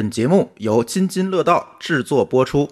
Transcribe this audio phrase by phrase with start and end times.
[0.00, 2.66] 本节目由津津乐道制作播出。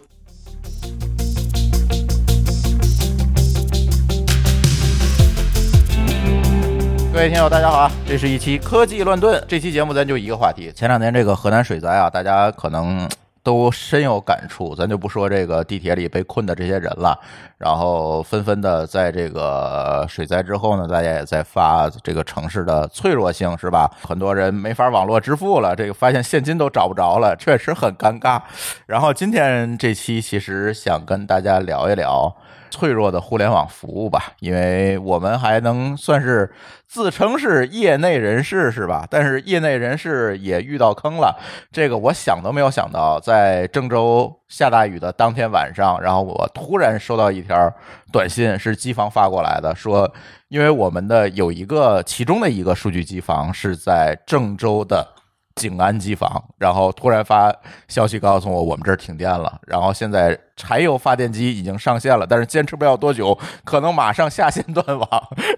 [7.12, 7.92] 各位听友，大家好啊！
[8.06, 10.72] 这是一期科技乱炖，这期节目咱就一个话题。
[10.74, 13.06] 前两天这个河南水灾啊，大家可能
[13.48, 17.18] 都深有感触，咱就不说这个地铁里被困的这些人了。
[17.56, 23.90] 然后纷纷的在这个水灾之后呢，大家也在发这个城市的脆弱性，是吧？
[24.06, 28.38] 很多人没法网络支付了，这个发现现金都找不着了，确实很尴尬。
[28.84, 32.36] 然后今天这期其实想跟大家聊一聊。
[32.70, 36.50] 脆弱的互联网服务吧，因为我们还能算是
[36.86, 39.06] 自称是业内人士，是吧？
[39.10, 41.38] 但是业内人士也遇到坑了，
[41.72, 47.72] 这个我想都没有想到，在郑州下大雨的当天晚上，然后我突然收到一条
[48.12, 50.12] 短信，是机房发过来的，说
[50.48, 55.17] 因为我们的有一个其中的一个数据机房是在郑州的。
[55.58, 57.52] 静安机房，然后突然发
[57.88, 59.60] 消息告诉我，我们这儿停电了。
[59.66, 65.08] 然后现在柴油发电机已经上线了，但是坚持不了多久，可能马上下线断网。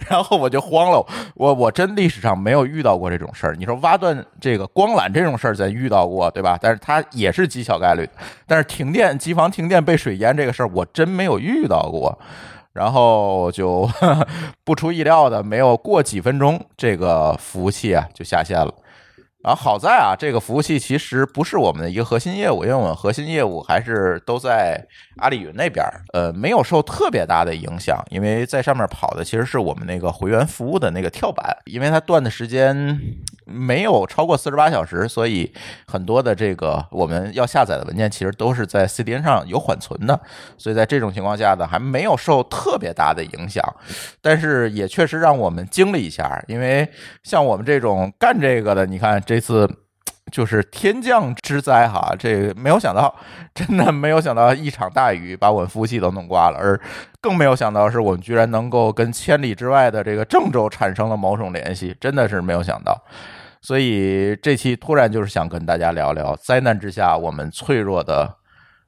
[0.08, 3.54] 然后我就慌了，我我真历史上没有遇到过这种事儿。
[3.56, 6.58] 你说挖断这个光缆这种事儿，咱遇到过对吧？
[6.60, 8.08] 但是它也是极小概率。
[8.46, 12.18] 但是停电，机房停电被水淹这个事儿，我真没有遇到过。
[12.72, 13.88] 然后就
[14.64, 18.72] 不出意料的，没有过几分钟，这个服务器啊就下线了。
[19.42, 33.00] 啊，好在啊，这个服务器其实不是我们的一个核心业务，因为我们核心业务还是都在阿里云那边呃，没有受特别大的影响，因为在上面跑的其实是我们那个回源服务的那个跳板，因为它断的时间
[33.46, 35.50] 没有超过四十八小时，所以
[35.86, 40.20] 很多的这个我们要下载的文件其实都是在 CDN 上有缓存的，
[40.58, 43.64] 所以在这种情况下呢，还没有受特别大的影响，
[44.20, 46.86] 但是也确实让我们惊了一下，因为
[47.22, 49.18] 像我们这种干这个的，你看。
[49.30, 49.70] 这次
[50.32, 53.14] 就是天降之灾哈，这没有想到，
[53.54, 56.80] 真的没有想到一场大雨把我们服务器都弄挂了，而
[57.20, 63.00] 更没有想到是我们居然能够跟千里之外的这个郑州产生了某种联系，真的是没有想到。
[63.62, 68.34] 所以这期突然就是想跟大家聊聊灾难之下我们脆弱的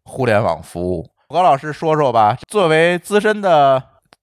[0.03, 1.09] 互联网服务。
[1.28, 3.80] 何老师说说吧，作为资深的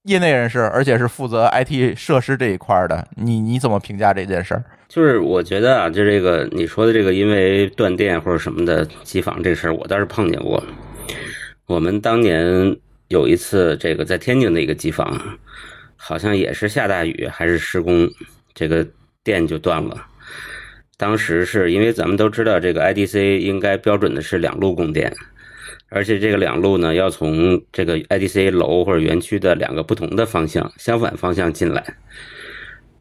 [0.10, 4.64] 业内人士，而且是负责 IT 设施这一块的，你你怎么评价这件事儿？
[4.88, 10.64] 就是我觉得啊，就这个你说的这个，因为断电或者什么的机房这事儿，我倒是碰见过。
[11.68, 12.76] 我们当年
[13.10, 15.16] 有一次，这个在天津的一个机房，
[15.96, 18.10] 好像也是下大雨还是施工，
[18.56, 18.84] 这个
[19.24, 19.96] 电就断了。
[20.98, 25.16] 当时是因为咱们都知道，这个 IDC 应该标准的是两路供电，
[25.90, 31.84] 而且这个两路呢，要从这个 IDC 楼或者园区的两个不同的方向相反方向进来。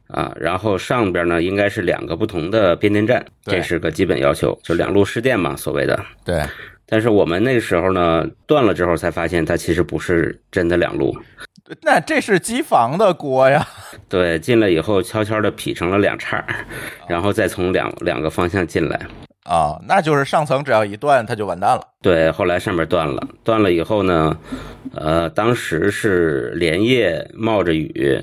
[0.08, 6.02] 啊，然后上边呢应该是两个不同的变电站，这是个基本要求，就两路试电嘛，所谓的。
[6.24, 6.42] 对。
[6.86, 11.14] 但是我们那个时候呢断了之后才发现，它其实不是真的两路。
[11.82, 13.68] 那这是机房的锅呀。
[14.08, 16.42] 对，进来以后悄悄的劈成了两叉，
[17.06, 18.98] 然后再从两两个方向进来。
[19.48, 21.82] 啊，那就是上层只要一断，它就完蛋了。
[22.02, 24.36] 对，后来上面断了，断了以后呢，
[24.94, 28.22] 呃，当时是连夜冒着雨。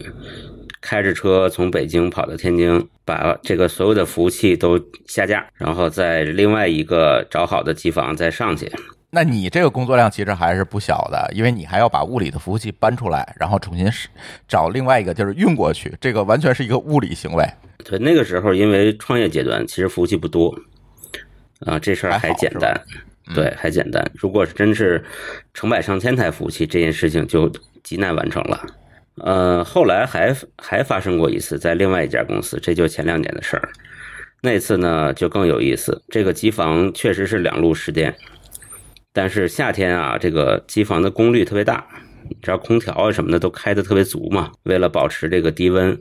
[0.81, 8.71] 开着车从北京跑到天津，把这个所有的服务器都下架，然后在另外一个找好的机房再上去。
[9.09, 13.89] 那你这个工作量其实还是不小的，因为你还要把物理的服务器搬出来，然后重新
[14.47, 17.43] 找另外一个地儿运过去，这个完全是一个物理行为。
[17.83, 20.55] 对，那个时候因为创业阶段，其实服务器不多，
[21.61, 22.73] 啊，这事儿还简单，
[23.33, 24.05] 对，还简单。
[24.15, 25.03] 如果是真是
[25.53, 27.51] 成百上千台服务器，这件事情就
[27.83, 28.65] 极难完成了。
[29.17, 33.69] 呃，后来还还发生过一次，在另外一家公司，这就前两年的事儿。
[34.41, 38.13] 那次呢就更有意思，这个机房确实是两路失电，
[39.13, 41.87] 但是夏天啊，这个机房的功率特别大，
[42.29, 45.97] 你知道空调啊什么的都开的特别足嘛，为了保持这个低温，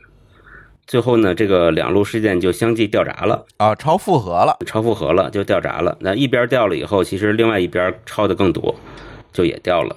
[0.86, 5.96] 最后呢，这个两路事件就相继掉闸了啊，超负荷了，超负荷了就掉闸了。
[6.00, 8.74] 那一边掉了以后，其实另外一边超的更多，
[9.32, 9.96] 就也掉了。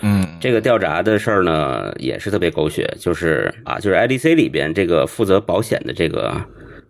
[0.00, 6.40] 嗯，这个掉闸的事儿呢，也是特别狗血，就是啊，就是 IDC 里边这个负责保险的这个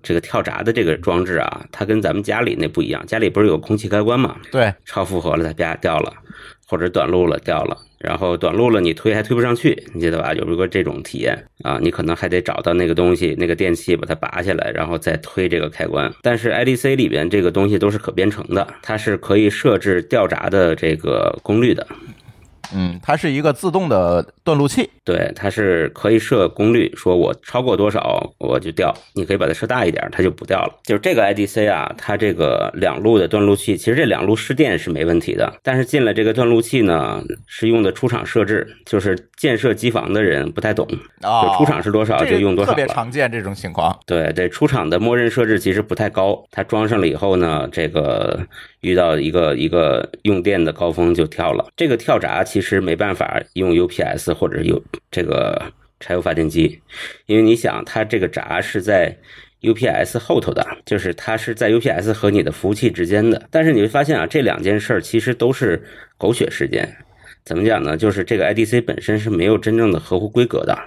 [0.03, 4.37] 这个跳闸的这个装置啊，它跟咱们家里那不一样，家里不是有空气开关嘛？
[4.53, 6.13] 对，超负荷了它啪掉了，
[6.69, 10.35] 或者短路了掉了，然后短路了你推还推不上去，你记得吧？
[10.35, 16.13] 有一个这种体验啊，你可能还得找到那个东西，那个电器把它拔下来，然后再推这个开关。
[16.23, 21.87] 但是 IDC 里边这个东西都是可编程的，它是可以设置掉闸的这个功率的。
[22.75, 24.89] 嗯，它是一个自动的断路器。
[25.05, 30.81] 对，它是可以设功率，说我超过多少我就掉，你可以把它设大一点，它就不掉了。
[30.85, 40.87] 就是这个 IDC 啊，它这个两路的断路器，其实这两路失电是没问题的，但是进了这个断路器呢，是用的出厂设置，就是建设机房的人不太懂，
[41.57, 42.87] 出厂是多少就用多少特别。
[42.89, 43.99] 常见这种情况。
[44.07, 48.39] 对对，出厂的默认设置其实不太高，它装上了以后呢，这个
[48.81, 51.67] 遇到一个一个用电的高峰就跳了。
[51.77, 55.61] 这个跳闸其实没办法用 UPS 或者有这个
[56.01, 56.81] 柴油发电机，
[57.27, 59.17] 因为你想，它这个闸是在
[59.63, 63.49] UPS 后头的，就是它是在 UPS 和你的服务器之间的。
[63.51, 65.83] 但是你会发现啊，这两件事儿其实都是
[66.17, 66.97] 狗血事件。
[67.45, 67.97] 怎么讲呢？
[67.97, 70.79] 就是这个 IDC 本身是没有真正的合乎规格的，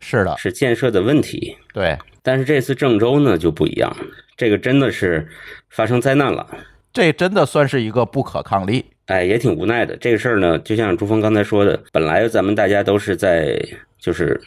[0.00, 1.56] 是的，是建设的问题。
[1.74, 3.94] 对，但是这次郑州呢就不一样，
[4.36, 5.28] 这个真的是
[5.68, 6.46] 发生灾难了，
[6.92, 8.86] 这真的算是一个不可抗力。
[9.10, 9.96] 哎，也挺无奈的。
[9.96, 13.60] 这个事儿呢，就像朱峰刚才说的，本来咱们大家都是在
[13.98, 14.40] 就是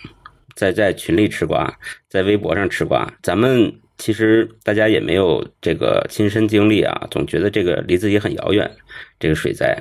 [0.55, 1.77] 在在群里吃瓜，
[2.07, 8.71] 在微博上吃瓜，咱们其实大家也没有这个亲身经历啊，总觉得这个离自己很遥远，
[9.19, 9.77] 这个水灾，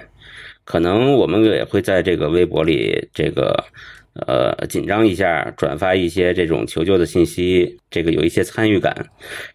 [0.65, 3.65] 可能我们也会在这个微博里这个。
[4.27, 8.95] 呃，紧张一下，转发一些这种求救的信息，这个有一些参与感。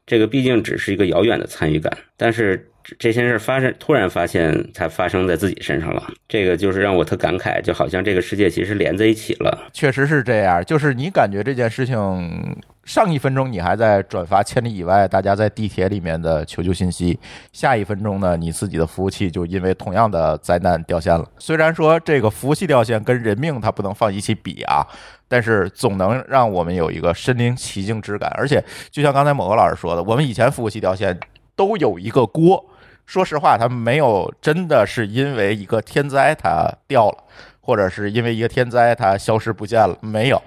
[0.04, 2.68] 这个毕竟只是一个遥远的参与感，但是
[3.00, 9.68] 这些事发生，突然发现它发生在自己身上了，这个就是让我特感慨，就好像这个世界其实连在一起了。
[9.74, 17.20] 确实是这样，就是你感觉这件事情，上一分钟你还在转发千里以外大家在地铁里面的求救信息，
[17.52, 21.30] 下一分钟呢，你自己的服务器就因为同样的灾难掉线了。
[21.38, 24.88] 虽然说这个服务器掉线跟人命它不能放一起比啊，
[25.28, 28.32] 但是总能让我们有一个身临其境之感。
[28.38, 31.20] 而且就像刚才某个老师说的，我们以前服务器掉线
[31.54, 32.66] 都有一个锅。
[33.08, 37.24] 说实话，它没有真的是因为一个天灾它掉了，
[37.62, 40.40] 或者是因为一个天灾它消失不见了，没有，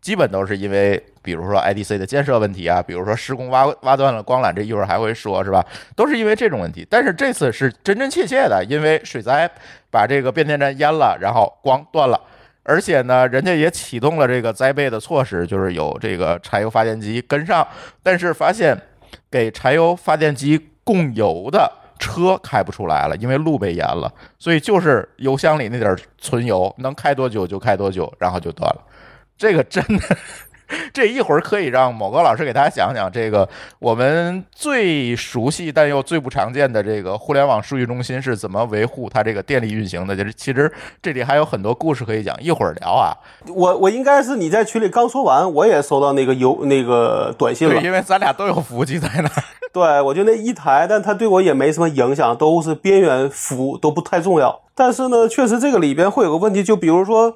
[0.00, 5.64] 基本都是因为比如说 IDC 的建设问题啊，比如说施工挖挖断了光缆，这一会儿还会说，是吧？
[5.94, 6.84] 都是因为这种问题。
[6.90, 9.48] 但是这次是真真切切的，因为水灾
[9.88, 12.20] 把这个变电站淹了，然后光断了。
[12.64, 17.64] 而且呢，人家也启动了这个灾备的措施，就是有这个柴油发电机跟上，
[18.02, 18.76] 但是发现
[19.30, 21.70] 给柴油发电机供油的。
[22.00, 28.82] 车开不出来了，因为路被淹了，所以就是油箱里那点存油能开多久就开多久，然后就断了。
[29.38, 30.16] 这个真的，
[30.94, 40.16] 这一会儿可以让某个老师给大家讲讲这个我们最熟悉但又最不常见的这个互联网数据中心是怎么维护它这个电力运行的。
[40.16, 40.72] 就是其实
[41.02, 43.16] 这里还有很多故事可以讲，一会儿聊啊。
[43.48, 49.42] 我我应该是你在群里刚说完，我也收到那个邮那个短信了，对，因为咱俩都有服务器在那儿。
[49.72, 54.60] 对，我就那一台，但它对我也没什么影响，都是边缘服务，都不太重要。
[54.80, 57.34] 但是呢，确实这个里边会有个问题，就比如说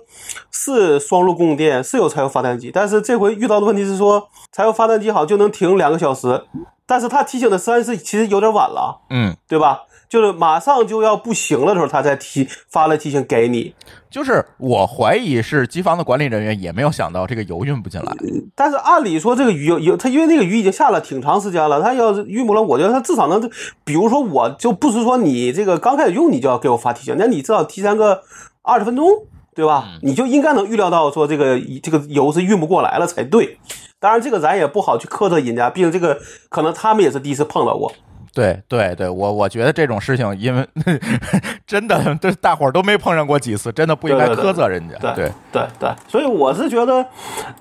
[0.50, 6.42] 是双路供电，是有柴油发电机，但是这回遇到的问题是说，柴油发电机好像就能停两个小时，
[6.86, 9.80] 但是他提醒的实在是其实有点晚了，嗯，对吧？
[10.08, 13.74] 就是马上就要不行了的时候，他才提发了提醒给你。
[14.10, 18.12] 就是我怀疑是机房的管理人员也没有想到这个油运不进来。
[18.54, 23.50] 但是按理说这个鱼有有，他因为那个鱼已经下了挺长时间了，他要是运不了，我觉得他至少能，
[23.84, 28.22] 比如说我就不是说你这个刚开始用你就要给我发提醒，那你至少提前个
[28.62, 29.08] 二十分钟，
[29.52, 29.98] 对吧？
[30.02, 33.58] 你就应该能预料到说这个这个油是运不过来了才对。
[33.98, 36.20] 当然这个咱也不好去苛责人家，毕竟这个
[36.50, 37.92] 可能他们也是第一次碰到过。
[38.34, 40.66] 对对对，我我觉得这种事情，因为
[41.66, 44.96] 真的，这大伙儿都没碰上过几次，真的不应该苛责人家。
[44.98, 47.06] 对对对对，所以我是觉得，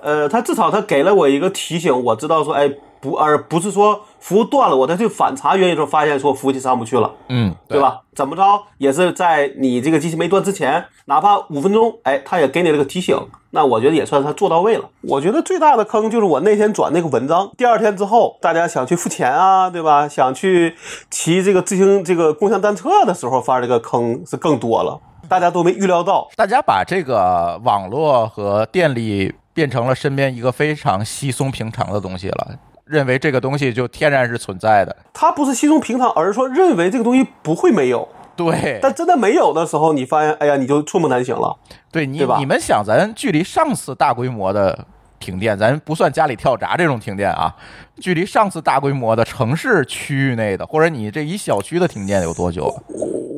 [0.02, 2.68] 呃，他至少他给了我一个提醒，我知道说，哎，
[3.00, 8.00] 不，而不是说服务断了，我再去反查原因的时候，发现说服务器上不去了，嗯，对吧？
[8.14, 8.42] 怎么着
[8.78, 13.16] 也是在你这个机器没断之前，哪怕五分钟，哎，他也给你了个提醒，
[13.54, 14.90] 那我觉得也算是他做到位了。
[15.02, 20.08] 我觉得最大的坑就是我那天转那个文章，第二天之后，大家想去付钱啊，对吧？
[20.08, 20.74] 想去
[21.08, 26.28] 骑这个自行这个共享单车的时候，发这个坑是更多了，大家都没预料到。
[26.34, 32.48] 大家把这个网络和电力变成了身边一个非常稀松平常的东西了。
[32.84, 38.06] 认为这个东西就天然是存在的，它不是稀松平常，而是说认为这个东西不会没有。
[38.36, 41.56] 对，但真的没有的时候，你发现，哎呀，你就寸步难行了。
[41.92, 44.86] 对你对，你们想，咱距离上次大规模的
[45.18, 47.54] 停电，咱不算家里跳闸这种停电啊，
[48.00, 52.76] 距离上次大规模的城市区域内的，或者你这一小区的停电有多久啊？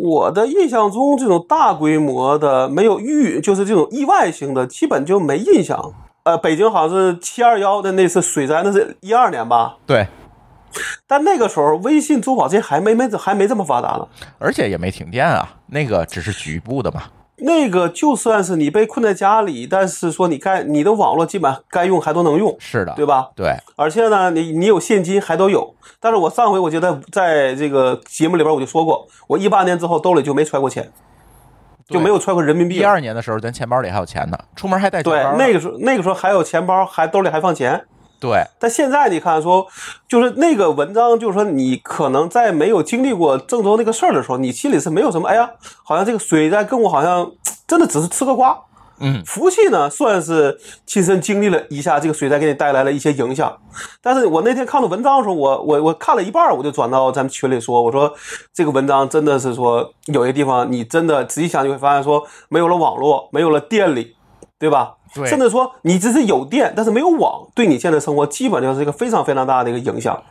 [0.02, 5.92] 我的印象中，这种大规模的没有预，就是这种意外性的，基本就没印象。
[6.22, 9.76] 呃，北京好像是七二幺的那次水灾，那是一二年吧？
[9.86, 10.06] 对，
[11.06, 14.06] 但那个时候微信、周保这还没没还没这么发达呢。
[14.38, 17.02] 而且也没停电啊，那个只是局部的嘛。
[17.38, 23.28] 那个就算是你被困在家里，但是说你该你的网络基本上该用还都能用，是的，对吧？
[23.36, 25.74] 对，而且呢，你你有现金还都有。
[26.00, 30.90] 但是我上回我觉得在这个节目里边我就说过，我一八年之后兜里就没揣过钱，
[31.90, 32.82] 就没有揣过人民币一。
[32.82, 35.36] 二年的时候，咱钱包里还有钱呢，出门还带钱对包，呢。
[35.36, 37.84] 那个时候那个时候还有钱包，还兜里还放钱。
[38.18, 39.66] 对，但现在你看说，
[40.08, 45.50] 就是那个文章，就是说你可能在没有经历过郑州那个事儿的时候，你心里是没有什么，哎呀，
[45.84, 47.30] 好像这个水灾跟我好像
[47.66, 48.58] 真的只是吃个瓜。
[48.98, 53.54] 嗯，福气呢，算是亲身经历了一下这个水灾给你带来了一些影响。
[54.00, 58.10] 但是我那天看到文章的时候，我我我看了一半儿，我就转到咱们群里说，我说
[58.54, 64.15] 这个文章真的是说有些地方你真的仔细想，你会发现说没有了网络，没有了电力，
[64.58, 64.94] 对吧？
[65.14, 70.22] 对甚至说你只是有电，但是没有网，对你现在生活基本就是一个非常非常大的一个影响。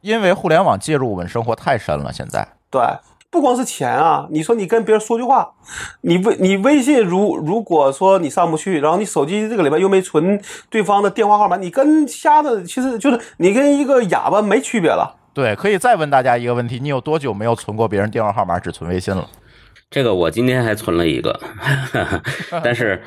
[0.00, 2.82] 因为互联网介入我们生活太深了，现在对，
[3.30, 5.52] 不光是钱啊，你说你跟别人说句话，
[6.00, 15.16] 你微你微信如如果说你上不去，然后你手机这个里边又没存对方的电话号码，你跟瞎子其实就是你跟一个哑巴没区别了。
[15.32, 19.28] 对，可以再问大家一个问题：你有多久没有存过别人电话号码，只存微信了？
[19.88, 21.40] 这个我今天还存了一个，
[22.64, 23.02] 但是。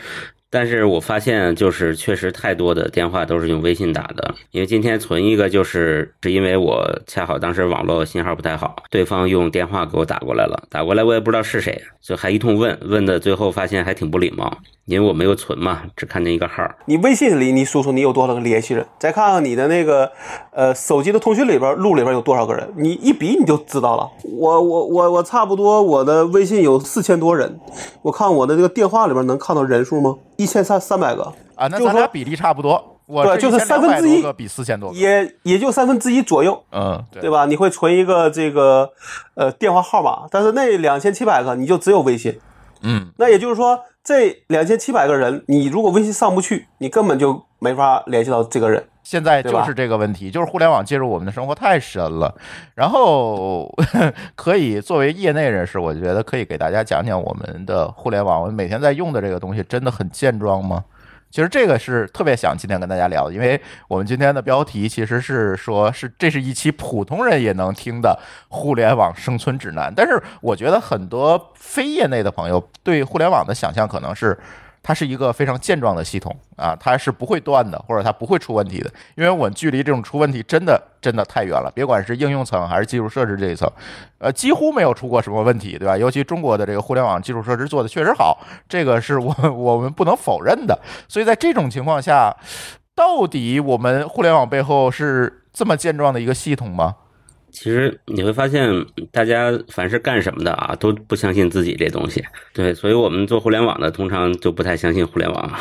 [0.56, 4.34] 但是我发现，就是确实太多的电话都是用微信打的。
[4.52, 16.66] 因为今天存一个，就是是因为我恰好当时网络信号不太好，对方用电话给我打过来了，打过来我也不知道是谁，就还一通问，问的最后发现还挺不礼貌，因为我没有存嘛，只看见一个号。
[16.86, 20.10] 你微信里你数数你有多少个联系人，再看看你的那个
[20.54, 24.10] 呃手机的通讯里边录里边有多少个人，你一比你就知道了。
[24.24, 27.60] 我我我我差不多我的微信有四千多人，
[28.04, 30.16] 我看我的这个电话里边能看到人数吗？
[30.38, 31.24] 一千三三百个
[31.56, 32.92] 啊，那咱俩比例差不多。
[33.08, 36.64] 我对就是三分之一个比四千多个，也也就三分之一左右。
[36.72, 37.46] 嗯，对对吧？
[37.46, 38.90] 你会存一个这个
[39.36, 42.40] 呃电话号码，但是那两千七百个你就只有微信，
[42.82, 48.84] 嗯，那也就是说这两千七百个人，你如果微信上不去，你根本就没法联系到这个人。
[49.06, 52.36] 现在就是这个问题，就是互联网介入我们的生活太深了。
[52.74, 53.72] 然后
[54.36, 60.84] 可以作为业内人士，我觉得可以给大家讲讲我们的互联网，我们每天在用的这个东西真的很健壮吗？
[61.30, 68.20] 其实这个是特别想今天跟大家聊的，因为我们今天的标题其实是说是这是一期普通人也能听的
[68.50, 69.94] 互联网生存指南。
[69.96, 74.36] 但是我觉得很多非业内的朋友对互联网的想象可能是。
[74.88, 81.72] 它是一个非常健壮的系统啊，它是不会断的，或者它不会出问题的，因为我们距离这种出问题真的真的太远了。
[81.74, 83.68] 别管是应用层还是基础设施这一层，
[84.20, 85.98] 呃，几乎没有出过什么问题，对吧？
[85.98, 88.38] 尤其中国的这个互联网基础设施做的确实好，
[88.70, 90.80] 这个是我我们不能否认的。
[91.08, 92.32] 所以在这种情况下，
[92.94, 96.96] 到底我们互联网背后是这么健壮的一个系统吗？
[97.56, 98.70] 其实你会发现，
[99.14, 102.22] 大家凡是干什么的啊，都不相信自己这东西。
[102.54, 105.52] 对，所以我们做互联网的，通常就不太相信互联网。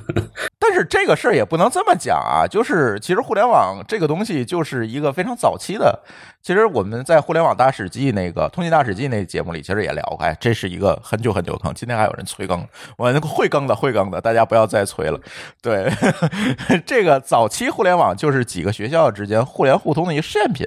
[0.60, 5.98] 但是这个事儿也不能这么讲啊，就是其实互联网这个东西就是一个非常早期的。
[6.42, 11.72] 其实我们在《互联网大史记》那个《通信大史记》那节目里，其实也聊过，哎，这是一个很久很久坑。
[11.74, 12.64] 今天还有人催更，
[12.98, 15.18] 我那个会更的，会更的，大家不要再催了。
[15.62, 15.90] 对，
[16.86, 20.66] 这个早期互联网就是几个学校之间互联互通的一个试验品。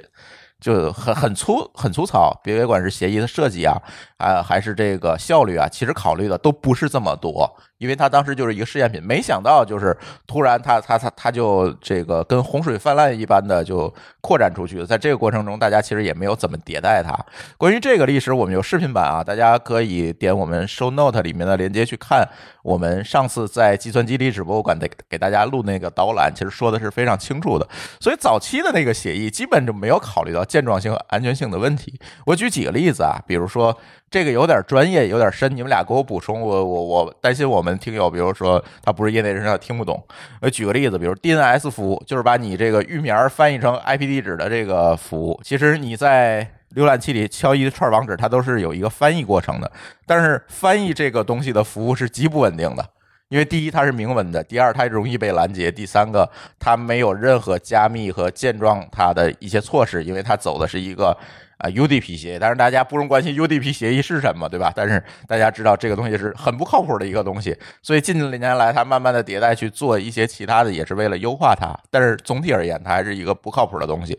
[0.64, 3.76] 就很很粗很粗糙，别别管是协议的设计啊，
[4.24, 17.14] 啊还是这个效率啊，其实考虑的都不是这么多，因为它当时就是一个试验品，没想到就是突然它它它它就这个跟洪水泛滥一般的就扩展出去，在这个过程中，大家其实也没有怎么迭代它。
[17.58, 22.28] 关于这个历史，我们有视频版啊，大家可以点我们 show note 里面的链接去看。
[22.62, 27.68] 我们上次在计算机历史博物馆给给大家录那个导览，其实说的是非常清楚的。
[28.00, 32.00] 所以早期的那个协议基本就没有考虑到健壮性和安全性的问题。
[32.24, 33.76] 我举几个例子啊，比如说
[34.14, 36.40] 这个有点专业，有点深，你们俩给我补充。
[36.40, 40.00] 我我我担心我们听友，比如说他不是业内人士，他听不懂。
[40.40, 49.68] 我举个例子，比如 DNS 服务，就是把你这个域名翻译成 IP 地址的这个服务，其实你在浏览器里敲一串网址，它都是有一个翻译过程的。
[50.06, 52.88] 但是翻译这个东西的服务是极不稳定的，
[53.28, 61.16] 因为第一它是明文的，第二它容易被拦截，第三个它没有任何加密和健壮它的一些措施，因为它走的是一个
[61.58, 62.38] 啊 UDP 协议。
[62.38, 64.72] 但是大家不用关心 UDP 协议是什么，对吧？
[64.76, 71.74] 但是大家知道这个东西是很不靠谱的一个东西，所以近几年来它慢慢的迭代去做一些其他的，也是为了优化它。
[71.90, 74.18] 但是总体而言，它还是一个不靠谱的东西。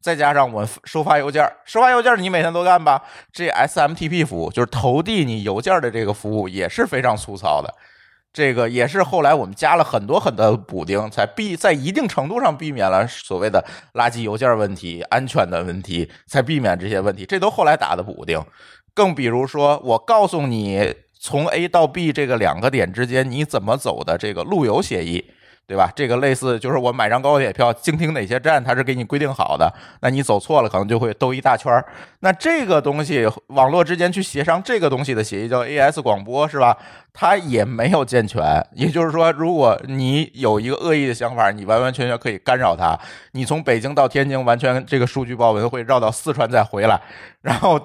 [0.00, 3.02] 再加上我们收发邮件，收发邮件你每天都干吧？
[3.32, 7.72] 这 SMTP 服务就是投递你邮件的这个服务也是非常粗糙的，
[8.32, 13.62] 这个也是后来我们加了很多很多补丁，才避在一定程度上避免了所谓的
[13.94, 17.26] 垃圾邮件问题、安全的问题，才避免这些问题。
[17.26, 18.42] 这都后来打的补丁。
[18.94, 25.32] 更比如说，我告诉你从 A 到 B 这个两个点之间你怎么走的这个路由协议。
[25.64, 25.90] 对吧？
[25.94, 29.72] 这个类似就是我买张高铁票，经停哪些站，它是给你规定好的。
[30.02, 31.72] 那你走错了，可能就会兜一大圈。
[32.18, 36.76] 那这个东西，网络之间去协商这个东西的协议叫 AS 广播，是吧？
[37.12, 38.42] 它也没有健全。
[38.74, 42.98] 也就是说，如果你有一个恶意的想法，你完完全全可以干扰它。
[43.32, 47.00] 你从北京到天津，完全这个数据报文会绕到四川再回来，
[47.40, 47.80] 然后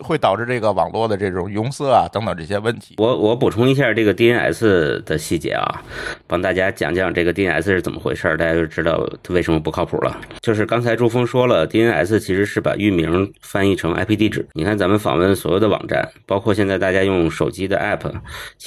[0.00, 2.94] 会导致这个网络的这种拥塞啊等等这些问题。
[2.98, 5.82] 我我补充一下这个 DNS 的细节啊，
[6.26, 10.16] 帮大家讲讲这个 DNS 是怎么回事，大家就知道它为什么不靠谱了。
[10.40, 14.46] 就是刚才朱峰说了，DNS 其实是把域名翻译成 IP 地址。
[14.52, 18.12] 你看咱们访问所有的网站，包括现在大家用手机的 App，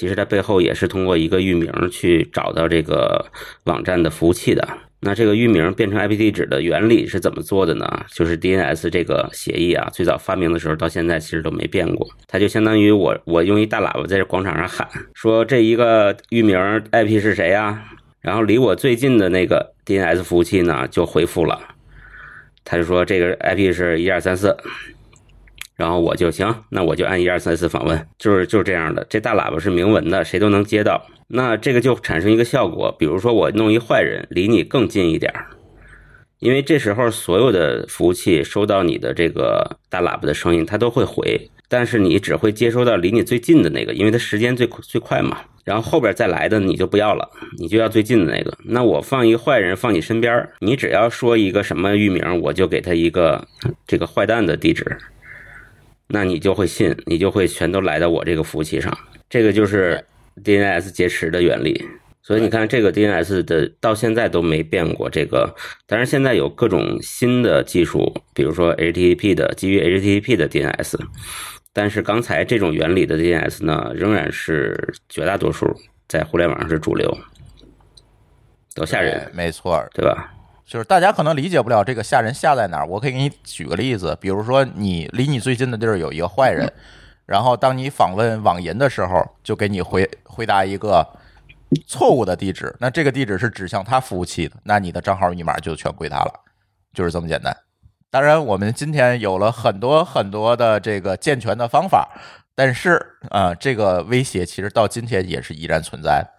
[0.02, 3.24] 其实它背后也是通过一个域名去找到这个
[3.66, 4.68] 网站的服务器的。
[5.02, 8.04] 那这个域名变成 IP 地址的原理是怎么做的呢？
[8.12, 12.10] 就是 DNS 这个协议啊，最早发明的时候到现在其实都没变过。
[12.28, 16.58] 它就相当于我我用一大喇叭在这广场上喊，说这一个域名
[16.92, 17.84] IP 是谁呀？
[18.22, 21.62] 然后离我最近的那个 DNS 服务器呢就回复了，
[22.66, 24.58] 他就说这个 IP 是一二三四，
[25.76, 29.06] 然后我就行，那我就按一二三四访问，就是就是这样的。
[29.10, 31.06] 这大喇叭是明文的，谁都能接到。
[31.28, 35.48] 那这个就产生一个效果，比如说我弄一坏人离你更近一点儿，
[36.40, 45.40] 因为这时候所有的服务器收到你的这个大喇叭的声音，它都会回，但是你只会接收到离你最近的那个，因为它时间最最快嘛。
[45.64, 48.52] 然后后边再来的你就不要了，你就要最近的那个。
[48.66, 53.48] 那我放一个坏人放你身边，你只要说一个什么域名，我就给他一个
[53.86, 54.98] 这个坏蛋的地址，
[56.12, 58.96] 那你就会信，你就会全都来到我这个服务器上。
[59.30, 60.06] 这个就是。
[60.46, 61.86] DNS 劫持的原理，
[62.24, 65.10] 所以你看这个 DNS 的到现在都没变过。
[65.10, 65.54] 这个，
[65.86, 70.96] 但是现在有各种新的技术，比如说 HTTP 的基于 HTTP 的 DNS，
[71.74, 75.68] 但是刚才这种原理的 DNS 呢，仍然是绝大多数
[76.08, 77.16] 在互联网上是主流，
[78.74, 80.34] 多吓人，没错，对吧？
[80.72, 82.86] 就是大家可能理解不了这个吓人吓在哪儿。
[82.88, 86.66] 我可以给你举个例子，比如说你离你最近的地儿有一个坏人。
[87.26, 91.06] 然后，当你访问网银的时候，就给你回回答一个
[91.86, 92.74] 错误的地址。
[92.80, 96.34] 那这个地址是指向他服务器的，那你的账号密码就全归他了，
[96.94, 97.54] 就是这么简单。
[98.10, 102.08] 当然，我们今天有了很多很多的这个健全的方法，
[102.56, 106.30] 但是啊，这个威胁其实到今天也是依然存在的。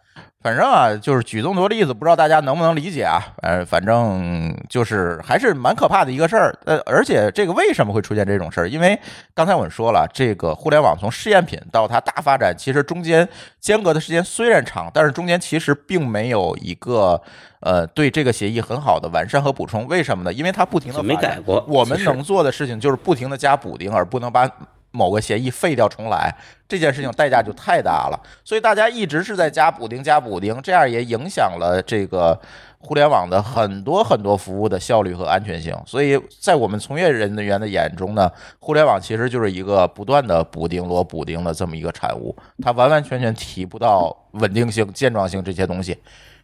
[0.42, 3.22] 反正啊，就是举这么多例子，不知道大家能不能理解啊？
[3.42, 6.52] 呃，反正就是还是蛮可怕的一个事儿。
[6.64, 8.68] 呃，而且这个为什么会出现这种事儿？
[8.68, 8.98] 因为
[9.34, 13.28] 刚才我们说了，这个互联网从试验品到它大发展，其实中间
[13.60, 17.20] 间隔的时间虽然长，但是中间其实并没有一个
[17.60, 19.86] 呃对这个协议很好的完善和补充。
[19.86, 20.32] 为什么呢？
[20.32, 21.64] 因为它不停的没改过。
[21.68, 24.50] 我们能做的事情就是不停的加补丁，而不能把。
[24.92, 26.32] 某个协议废掉重来
[26.68, 32.38] 这件事情代价就太大了，所以大家一直是在加补丁加补丁，这样也影响了这个
[32.78, 35.76] 互联网的很多很多服务的效率和安全性。
[35.86, 45.98] 所以在我们从业人员的眼中呢，互联网其实就是一个不断的补丁摞补丁的这么一个产物，它完完全全提不到稳定性、健壮性这些东西。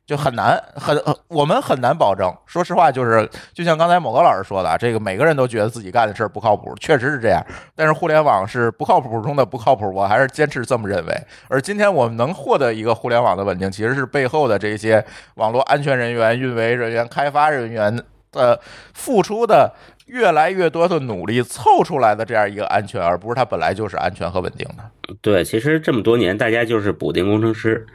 [0.09, 2.35] 就很难，很我们很难保证。
[2.47, 7.45] 说实话，就是就像刚才某个老师说的，这个每个人都觉得自己干的事儿不靠谱，确实是这样。
[7.77, 11.15] 但是互联网是不靠谱中的不靠谱，我还是坚持这么认为。
[11.49, 17.95] 而今天我们能获得一个互联网的稳定，其实是背后的这些网络安全人员、运维人员、开发人员
[18.33, 18.59] 的
[18.95, 19.71] 付出的。
[20.09, 25.15] 越来越多的努力凑出来的这样一个安全，而不是它本来就是安全和稳定的。
[25.23, 27.87] 对，其实这么多年，大家就是补丁工程师，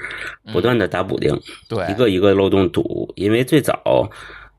[0.52, 3.12] 不断的打补丁，对，一个一个漏洞堵。
[3.16, 4.10] 因为最早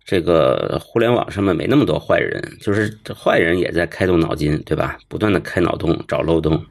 [0.04, 4.98] 这个互联网上面没那么多坏人，就是坏人也在开动脑筋，对吧？
[5.08, 6.64] 不断的开脑洞找漏洞。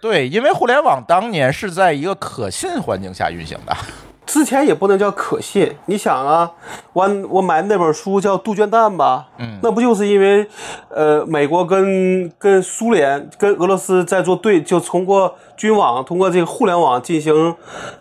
[0.00, 3.76] 对，因为互联网当年是在一个可信环境下运行的。
[4.28, 6.52] 之前也不能叫可信，你想啊，
[6.92, 10.46] 我我买那本书叫《杜鹃蛋》吧，嗯，那不就是因为，
[10.90, 17.56] 呃，美国跟跟苏联跟俄罗斯在做对，就通过军网，通过这个互联网进行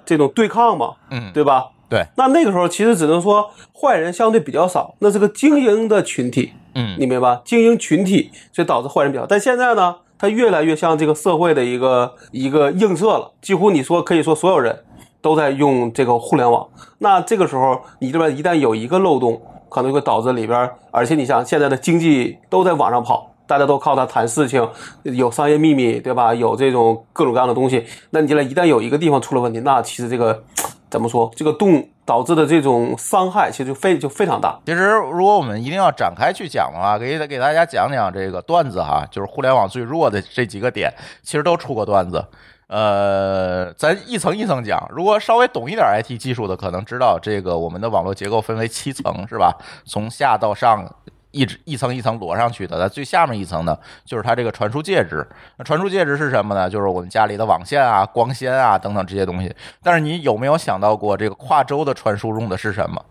[0.06, 1.68] 这种对抗嘛，嗯，对吧？
[1.90, 7.42] 对，那那个时候其实只能说坏人相对比较少，那是个精英的群体，嗯，你明白吧？
[7.46, 9.26] 精英群体，所以导致坏人比较。
[9.26, 14.84] 但现在呢，它越来越像这个社会的一个一个映射了，几乎你说可以说所有人。
[15.28, 16.66] 都在用这个互联网，
[17.00, 24.66] 那这个时候你这边一旦有一个漏洞，可能会导致里边，而且你像现在的经济都在网上跑，大家都靠它谈事情，
[25.04, 26.34] 有商业秘密，对吧？
[26.34, 30.42] 有这种各种各样的东西，那你这一旦有一个地方出了问题，那其实这个
[30.90, 31.30] 怎么说？
[31.36, 34.58] 这个洞导致的这种伤害，其实就非就非常大。
[34.66, 40.90] 其实如果我们一定要展开去讲的话，给给大家讲讲这个段子哈，就是互联网最弱的这几个点，
[41.22, 42.24] 其实都出过段子。
[42.68, 44.88] 呃，咱一层一层讲。
[44.92, 49.58] 如果稍微懂一点 IT 技术的，可能知道这个我们的网络结构分为七层，是吧？
[49.86, 50.90] 从下到上。
[51.32, 55.28] 一直一层一层摞上去的，在最下面一层呢，就是它这个传输介质。
[55.58, 56.68] 那传输介质是什么呢？
[56.68, 59.54] 就是我们家里的网线啊、光纤啊等等这些东西。
[59.84, 63.06] 但是你有没有想到过，这个跨州的传输用的是什么？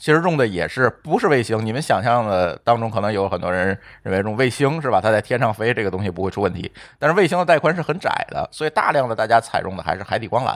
[0.00, 1.64] 其实用的也是不是卫星？
[1.64, 5.00] 你们想象的当中，可能有很多人认为用卫星是吧？
[5.00, 6.72] 它在天上飞，这个东西不会出问题。
[6.98, 10.54] 但是卫星的带宽是很窄的，所以大量的大家采用的还是海底光缆，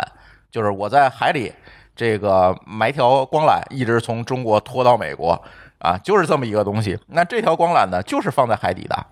[0.50, 1.52] 就是我在海里
[1.94, 5.40] 这个埋条光缆，一直从中国拖到美国。
[5.80, 6.98] 啊，就是这么一个东西。
[7.08, 9.06] 那这条光缆呢，就是放在海底的，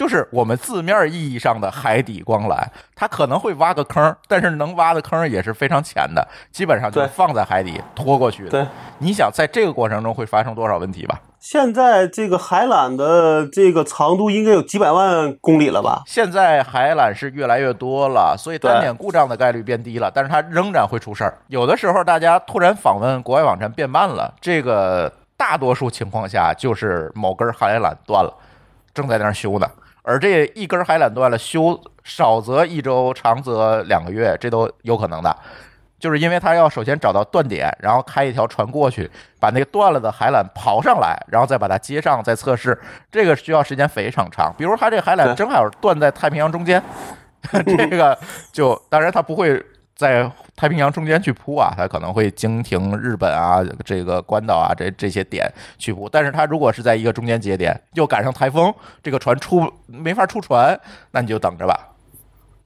[0.00, 2.56] 就是我们字面意义上的海底光缆。
[2.96, 8.50] 它可能会挖个坑，但是能挖的坑也是非常浅的，基本上就放在海底拖过去的。
[8.50, 11.20] 对，你想在这个过程中会发生多少问题吧？
[11.38, 16.02] 现在这个海缆的这个长度应该有几百万公里了吧？
[16.06, 21.36] 现在海缆是越来越多了，所以单点故障的概率变低了，但是它仍然会出事儿。
[21.48, 25.12] 有的时候大家突然访问国外网站变慢了，这个。
[25.36, 28.30] 大多数情况下就是某根海缆断了，
[28.92, 29.66] 正在那儿修呢。
[30.02, 35.36] 而这一根海缆断了，修少则一周，长则两个月，这都有可能的。
[35.98, 42.78] 就是因为他要首先找到断点，然后开一条船过去，把那个断了的海缆刨上来，然后再把它接上，再测试，
[43.12, 44.54] 这个需要时间非常长。
[44.56, 46.82] 比如他这海缆正好断在太平洋中间，
[47.66, 48.18] 这个
[48.52, 49.62] 就当然他不会。
[50.00, 56.08] 在太平洋中间去铺啊，它可能会经停日本啊，这个关岛啊，这这些点去铺。
[56.08, 60.74] 但是它如果是在一个中间节点，又赶上台风，这个船出没法出船，
[61.10, 61.78] 那你就等着吧，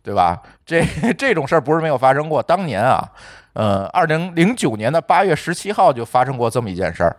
[0.00, 0.40] 对吧？
[0.64, 0.84] 这
[1.18, 2.40] 这种事儿不是没有发生过。
[2.40, 3.10] 当年啊，
[3.54, 7.16] 呃，二零零九年的八月十七号就发生过这么一件事儿，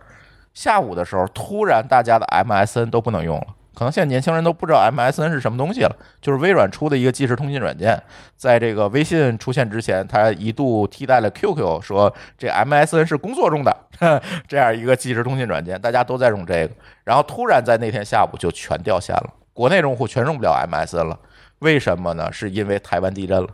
[0.54, 3.46] 下午的时候，突然大家的 MSN 都不能用了。
[3.76, 8.02] 可能现在年轻人都不知道 MSN 是什么东西了，就是微软出的一个即时通信软件。
[8.34, 13.76] 在这个微信出现之前，它一度替代了 QQ，说这 MSN 是工作中的
[14.48, 16.70] 这样一个即时通信软件，大家都在用这个。
[17.04, 21.18] 然后突然在那天下午就全掉线了，国内用户全用不了 MSN 了。
[21.58, 22.32] 为什么呢？
[22.32, 23.48] 是因为台湾地震了，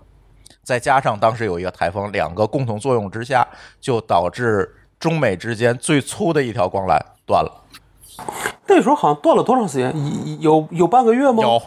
[0.62, 3.44] 再加上当时有一个台风，两个共同作用之下，
[3.80, 7.62] 就导致中美之间最粗的一条光缆断了。
[8.68, 9.92] 那时候好像断了多长时间？
[10.40, 11.42] 有有半个月吗？
[11.42, 11.62] 有，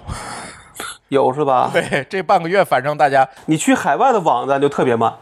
[1.10, 1.70] 有是吧？
[1.74, 5.13] 对，这半个月反正大家，你去海外的网站就特别慢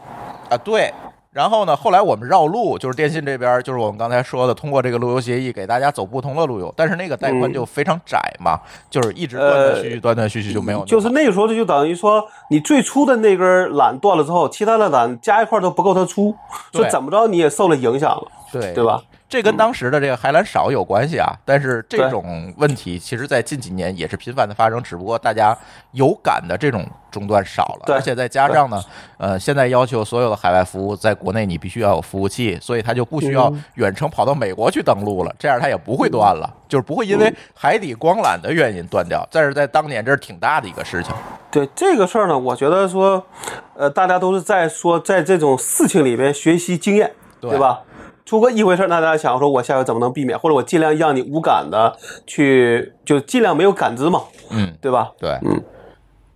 [0.50, 0.56] 啊。
[0.56, 0.92] 对。
[1.34, 1.74] 然后呢？
[1.74, 8.56] 后来我们绕路，就是电信这边，就是我们刚才说的，通过这个路由协议给大家走不同的路由，但是那个带宽就非常窄嘛，
[8.88, 10.84] 就是一直断断续续，断断续续就没有。
[10.84, 16.32] 就是那个时候，就等于说，你最初的那根缆断了之后，其他的缆加一块都不够它粗，
[16.70, 19.02] 就怎么着你也受了影响了，对对吧？
[19.34, 25.58] 这跟当时的这个海缆少有关系啊，但是这种问题其实，在近几年也是频繁的发生，只不过大家
[25.90, 28.80] 有感的这种中断少了，而且再加上呢，
[29.18, 39.26] 呃，现在要求所有的海外服务在国内你必须要有服务器，所以它就不需要远程跑到美国去登录了，这样它也不会断了，就是不会因为海底光缆的原因断掉。
[39.32, 41.12] 但是在当年这是挺大的一个事情。
[41.50, 43.26] 对这个事儿呢，我觉得说，
[43.74, 47.80] 呃，大家都是在说在这种事情里面学习经验，对吧？
[48.24, 51.94] 出过一回事，那大家想说，我下回怎么能避免，或者我尽量让你无感的
[52.26, 55.12] 去，就尽量没有感知嘛，嗯，对吧？
[55.18, 55.62] 对，嗯，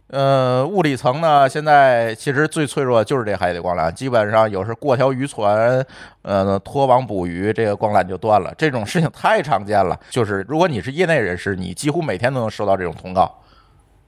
[0.08, 5.82] 呃，物理层呢，现在其实最脆弱的就是这海底光缆，基本上有时过条渔船，
[6.20, 9.98] 呃，拖网捕鱼，这个光缆就断了，这种事情太常见了。
[10.10, 13.34] 就是如果你是业内人士，你几乎每天都能收到这种通告，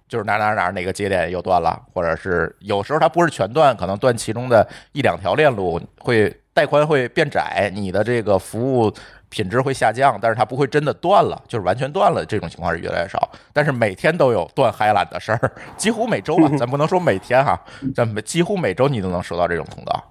[0.06, 6.30] 就是哪哪哪哪个节点又断了，或者是有时候它不是全断，可能断其中的一两条链路会。
[6.60, 8.92] 带宽会变窄，你的这个服务
[9.30, 12.22] 品质会下降，但是它不会真的断了，就是完全断了。
[12.22, 17.58] 这种情况是越来越少，但是每天都有断海缆的事儿，几乎每周吧， 咱不能说每天哈，
[17.94, 20.04] 咱几乎每周你都能收到这种通告，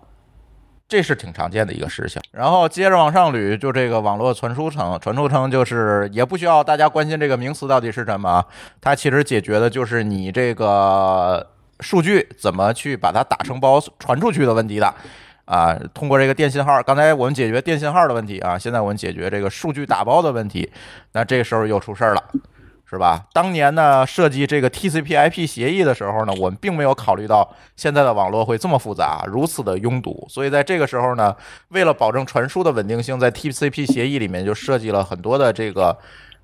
[0.88, 2.20] 这是挺常见的一个事情。
[2.32, 8.44] 然后接着往上捋，就这个网络传输层，传输层就是也不需要大家关心这个名词到底是什么，
[8.82, 11.46] 它其实解决的就是你这个
[11.82, 14.92] 数据怎么去把它打成包传出去的问题的。
[15.50, 20.70] 啊，通过这个电信号，刚才我们解决电信号的问题啊，现在我们解决这个数据打包的问题，
[21.14, 22.24] 那这个时候又出事儿了，
[22.88, 23.26] 是吧？
[23.34, 31.36] 当年呢设计这个 TCP/IP 协议的时候呢，我们并没有考虑到现在的网络会这么复杂，如此的拥堵，所以在这个时候呢，
[31.70, 35.98] 为了保证传输的稳定性，在 TCP 协议里面就设计了很多的这个。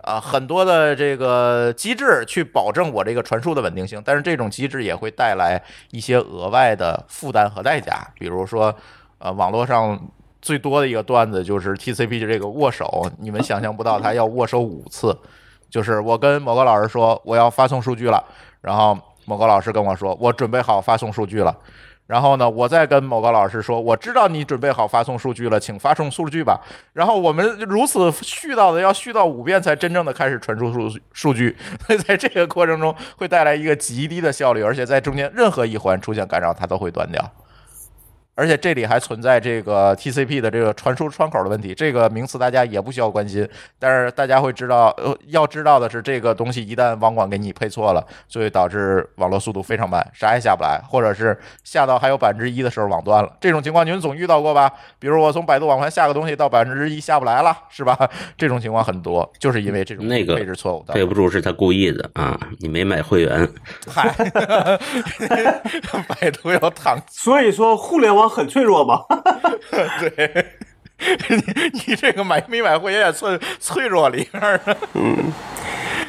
[0.06, 8.08] 啊，很多的这个机制去保证我这个传输的稳定性，但是这种机制也会带来一些额外的负担和代价。
[8.14, 8.74] 比如说，
[9.18, 10.00] 呃，网络上
[10.44, 15.18] 最多的一个段子就是 TCP 的这个握手，你们想象不到，它要握手五次。
[15.72, 18.24] 就是我跟某个老师说我要发送数据了，
[18.62, 21.58] 然后某个老师跟我说，我准备好发送数据了。
[22.08, 26.62] 然后呢，我再跟某个老师说，我知道你准备好发送数据了，请发送数据吧。
[26.94, 31.58] 然后我们如此絮叨的要絮叨五遍，才真正的开始传输数数据。
[31.88, 37.32] 所 以在这个过程中会带来一个极低的效率，而且在中间任何一环出现干扰，它都会断掉。
[38.36, 43.48] 而且这里还存在这个 TCP 的这个传输窗口的问题，这个名词大家也不需要关心，
[43.80, 53.32] 但是大家会知道，呃，要知道的是，这个东西一旦网管给你配错了，就会导致网络速度非常慢，啥也下不来，或者是下到还有百分之一的时候网断了。
[53.40, 54.72] 这种情况你们总遇到过吧？
[55.00, 57.98] 比如我从百度网盘下个东西到百分之一下不来了，是吧？
[58.38, 60.94] 这种情况很多，就是因为这种那个配置错误的。
[60.94, 62.38] 对不住是他故意的啊！
[62.60, 63.48] 你没买会员，
[63.88, 64.14] 嗨，
[66.20, 69.02] 百度要躺所以说互联网很脆弱吗。
[70.00, 70.46] 对，
[71.30, 74.60] 你你这个买没买会员也算脆弱里面儿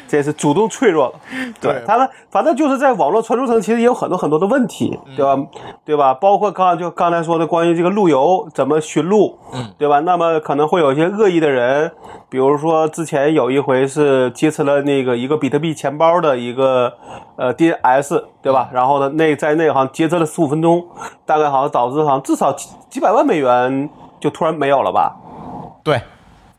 [0.07, 0.11] 的。
[0.17, 1.13] 这是主动脆弱了。
[1.59, 5.37] 对他呢，反正就是在网络传输层，其实也有很多很多的问题，对吧？
[5.85, 6.13] 对吧？
[6.13, 9.99] 包括刚就刚才说的关于这个路由怎么寻路，嗯，对吧？
[9.99, 11.91] 那么可能会有一些恶意的人，
[12.29, 16.93] 比如说之前有一回是劫持了那个一个比特币钱包的一个
[17.35, 18.69] 呃 DNS，对吧？
[18.71, 20.85] 然后呢，那在那个好像劫持了十五分钟，
[21.25, 23.89] 大概好像导致好像至少几几百万美元
[24.19, 25.15] 就突然没有了吧？
[25.83, 26.01] 对，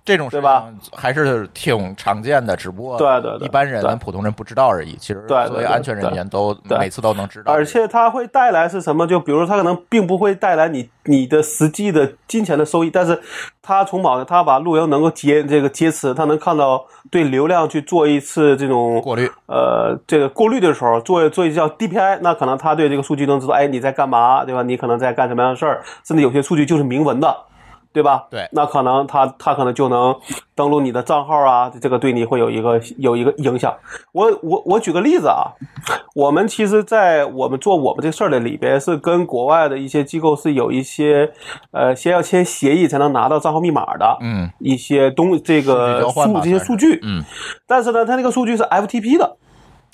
[0.09, 4.97] 这种事对吧情还是挺常见的，只不过对对对一般人咱普通人不知道而已。
[4.97, 7.53] 其实对作为安全人员都对每次都能知道。
[7.53, 9.07] 而且它会带来是什么？
[9.07, 13.21] 就比如它可能并不会带来你你的实际的金钱的收益，但是
[13.61, 24.63] 它从某它把路由能够接这个接持，它能看到对流量去做一次这种过滤，呃这个过滤的时候，做做一叫 DPI，那可能它对这个数据能知道，哎你在干嘛，对吧？
[24.63, 27.37] 你可能在干什么样的事儿，甚至有些数据就是明文的。
[27.99, 28.27] 对吧？
[28.31, 28.49] 对。
[28.53, 30.15] 那可能他他可能就能
[30.55, 33.75] 登录你的账号啊，这个对你会有一个有一个影响。
[34.13, 35.51] 我我我举个例子啊，
[36.15, 41.33] 我们其实，在我们做我们这事儿的里边，是跟国外的一些机构是有一些
[41.73, 44.49] 呃，先要签协议才能拿到账号密码的，嗯。
[44.61, 47.25] 一些东这个数这些数据，嗯。
[47.67, 49.37] 但是呢，它那个数据是 FTP 的，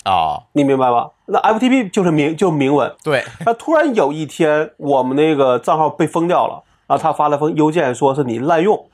[0.03, 1.09] 啊，你明白吧？
[1.27, 8.85] 那 FTP 就是明就明文，对，那突然有一天，我们那个账号被封掉了，然后他发了封邮件，说是你滥用，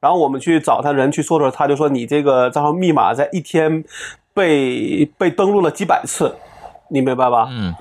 [0.00, 3.84] 然后我们去找他人去说说，他就说你这个账号密码在一天
[4.32, 6.34] 被被登录了几百次，
[6.88, 7.48] 你明白吧？
[7.50, 7.74] 嗯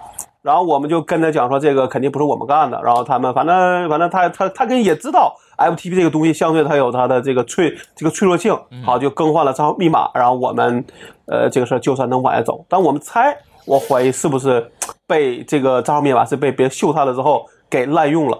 [0.44, 2.78] 然后我们就跟他讲说，这个肯定不是我们干的。
[2.84, 8.54] 然后他们反正反正他他他跟也知道 FTP 这个东西相对它有它的这个脆这个脆弱性，
[8.86, 10.10] 好就更换了账号密码。
[10.14, 10.84] 然后我们
[11.28, 13.34] 呃这个事儿就算能往下走，但我们猜，
[13.66, 14.70] 我怀疑是不是
[15.08, 18.38] 被这个账号密码是被别人秀他了之后给滥用了。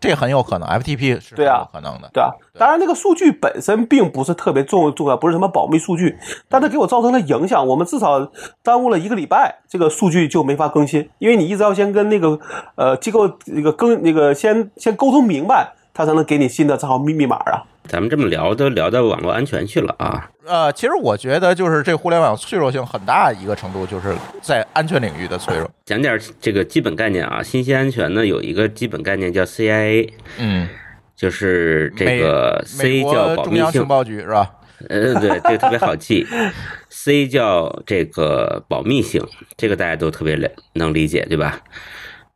[0.00, 2.10] 这很有可能，FTP 是有可能的。
[2.12, 2.30] 对啊？
[2.58, 6.16] 当然，那个数据本身并不是特别重重要，不是什么保密数据，
[6.48, 7.66] 但它给我造成了影响。
[7.66, 8.30] 我们至少
[8.62, 12.38] 耽误了一个礼拜，这个数据就没法更新，因为你一直要先跟那个
[12.76, 17.64] 呃机构那个更那个先先沟通明白，他才能给你新的账号密密码啊。
[17.86, 20.30] 咱们这么聊都聊到网络安全去了啊！
[20.46, 25.70] 呃，其实我觉得就是这互联网脆弱性很大一个程度，就是在安全领域的脆弱。
[25.84, 30.66] 讲点这个基本概念啊，信息安全呢有一个基本概念叫 CIA，嗯，
[31.14, 34.50] 就是这个 C 叫保密性中央情，报局是吧？
[34.88, 36.26] 呃，对，这个特别好记。
[36.88, 39.22] C 叫这个保密性，
[39.58, 41.60] 这个大家都特别了能理解，对吧？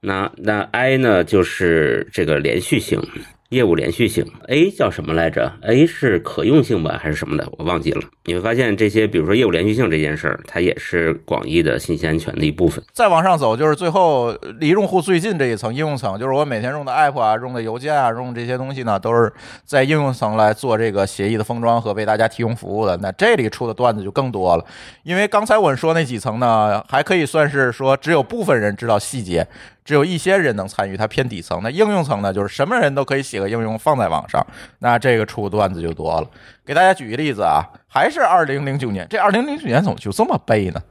[0.00, 3.02] 那那 I 呢，就是这个连续性，
[3.50, 4.26] 业务连续性。
[4.48, 7.48] A 叫什么来着？A 是可用性吧，还是什么的？
[7.52, 8.02] 我忘记了。
[8.24, 12.84] 你会发现这些，比如说业务连续性这件事儿，它也是广义的信息安全的一部分。
[12.92, 19.32] 再往上走，就是最后离用户最近这一层应用层，就是我每天用的 app 啊、用的邮件啊、用这些东西呢，都是
[19.64, 22.98] 在应用层来做这个协议的封装和为大家提供服务的。
[22.98, 24.64] 那这里出的段子就更多了，
[25.04, 29.46] 因为刚才我说那几层呢，还可以算是说只有部分人知道细节，
[29.86, 31.60] 只有一些人能参与，它偏底层。
[31.62, 34.44] 那应用层呢，就是什么人都可以写这个应用放在网上，
[34.80, 36.28] 那这个出段子就多了。
[36.66, 40.82] 给大家举个例子啊，还是二零零九年，这二零零九年怎么就这么背呢？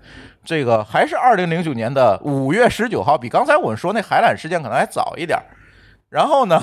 [0.45, 5.37] 这个还是二零零九年的五月十九号，比刚才我们说那海缆事件可能还早一点。
[6.09, 6.61] 然后呢，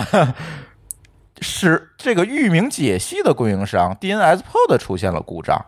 [1.42, 5.62] 是这个域名解析的供应商 DNSPod 出现了故障。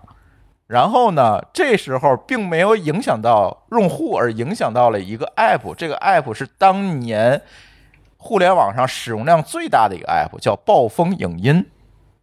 [0.66, 5.74] 然后呢，这时候并没有影响到用户，而影响到了一个 app。
[5.74, 7.42] 这个 app 是当年
[8.26, 11.64] 互联网上使用量最大的一个 app，叫暴风影音。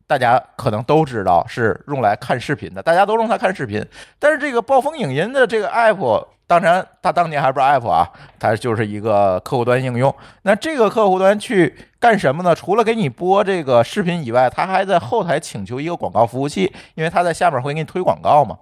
[0.06, 3.84] 大家可能都知道是用来看视频的，大家都用它看视频。
[4.20, 8.06] 但是这个暴风影音的这个 app，当然它当年还不是 app 啊，
[8.38, 10.14] 它就是一个客户端应用。
[10.42, 12.54] 那这个客户端去干什么呢？
[12.54, 18.58] 除了给你播这个视频以外，它还在后台请求一个广告服务器，因为它在下面会给你推广告嘛。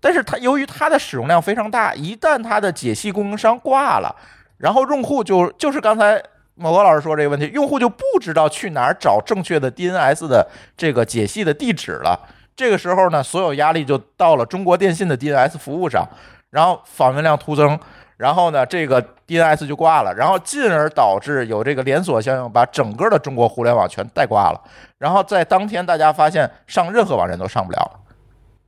[0.00, 4.16] 但是它由于它的使用量非常大，一旦它的解析供应商挂了，
[4.56, 6.20] 然后用户就就是刚才
[6.56, 12.18] 某高老师说这个问题，用户就不知道去哪儿找正确的 DNS 的这个解析的地址了。
[12.56, 16.06] 这个时候呢，所有压力就到了中国电信的 DNS 服务上，
[16.50, 17.78] 然后访问量突增，
[18.16, 24.60] 然后呢，这个 DNS 就挂了，然后进而导致有这个连锁效应，把整个的中国互联网全带挂了。
[24.96, 28.00] 然后在当天，大家发现上任何网站都上不了了，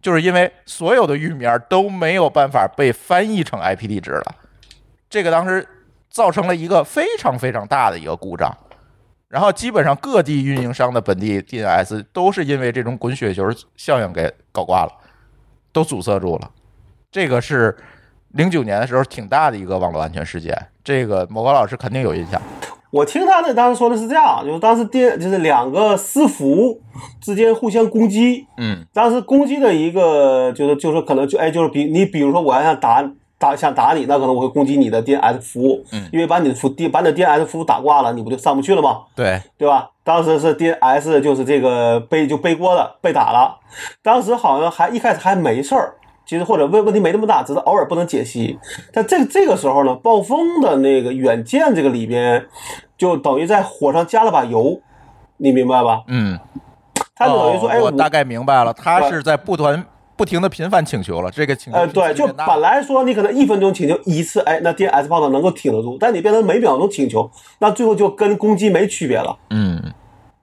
[0.02, 4.34] 就是因为所有的域名都没有办法被翻译成 IP 地址了。
[5.08, 5.66] 这个当时
[6.18, 8.52] 造成了一个非常非常大的一个故障。
[9.28, 13.44] 然后基本上各地运营商的本地 DNS 都是因为这种滚雪球
[13.76, 14.90] 效应给搞挂了，
[15.72, 16.50] 都阻塞住了。
[17.12, 17.76] 这个是
[18.30, 20.52] 零九年的时候挺大的一个网络安全事件，
[20.82, 22.42] 这个某高老师肯定有印象。
[22.90, 26.80] 我听他的当时说的是这样，就是当时电就是两个私服
[27.20, 33.02] 之间互相攻击，嗯当时攻击的一个就是就是可能就哎就是比你比如说我要想打
[33.38, 39.02] 打想打你，那可能我会攻击你的 DNS 服务，嗯因为把你的服把你的 DNS 服务打挂了，你不就上不去了吗？
[39.14, 39.90] 对，对吧？
[40.02, 43.58] 当时是 DNS 就是这个背就背锅了，被打了。
[44.02, 45.94] 当时好像还一开始还没事儿，
[46.26, 48.58] 其实或者问问题没那么大，只是偶尔不能解析。
[48.92, 52.44] 但这这个时候呢，暴风的那个远见这个里边，
[52.96, 54.80] 就等于在火上加了把油，
[55.36, 56.02] 你明白吧？
[56.08, 56.38] 嗯，
[57.14, 59.84] 他就等于说，哎，我大概明白了，他是在不断
[60.18, 69.80] 不停的频繁请求了，这个请求呃，对，就本来说你可能一分钟请求一次，哎，那 DNS 炮呢能够挺得住，但你变成每秒钟请求，那最后就跟攻击没区别了，嗯，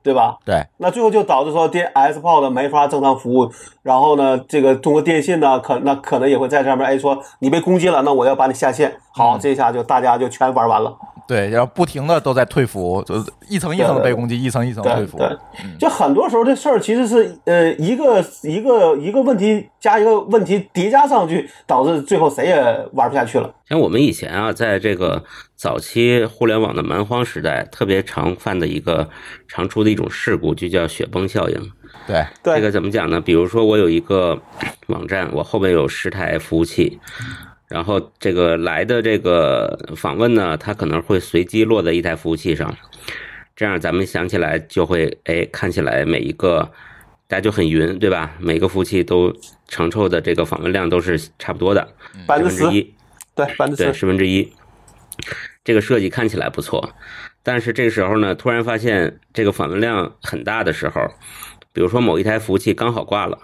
[0.06, 0.38] 对吧？
[0.46, 10.96] 对，那最后就导致说 DNS 炮的没法正常服务，然后呢，这个中国电信呢，可那可能也会在上面，哎，说你被攻击了，那我要把你下线，嗯好，这下就大家就全玩完了。
[11.28, 13.16] 对，然后不停的都在退服，就
[13.50, 15.18] 一层一层的被攻击，一层一层退服。
[15.18, 15.38] 对对，
[15.80, 22.62] 就很多时候这事儿其实是呃一个一个一个问题加一个问题叠加上去，导致最后谁也
[22.94, 23.52] 玩不下去了。
[23.68, 25.24] 像我们以前啊，在这个
[25.56, 29.10] 早期互联网的蛮荒时代，特别常犯的一个
[29.48, 31.72] 常出的一种事故，就叫雪崩效应。
[32.06, 33.22] 对，对，这个怎么讲呢？
[33.22, 34.40] 比如说，我有一个
[34.88, 37.00] 网站，我后面有十台服务器，
[37.70, 42.76] 然后这个来的这个访问呢，它可能会随机落在一台服务器上，
[43.56, 46.70] 这样咱们想起来就会，哎，看起来每一个
[47.28, 48.36] 大家就很匀，对吧？
[48.40, 49.34] 每个服务器都
[49.70, 51.88] 承受的这个访问量都是差不多的，
[52.28, 52.94] 百分之十，分之一。
[53.34, 54.52] 对，百分之对，十，十分之一。
[55.64, 56.94] 这个设计看起来不错，
[57.44, 61.02] 但是这个时候呢，突然发现这个访问量很大的时候，
[61.74, 63.38] 比如说某一台服务器刚好挂了，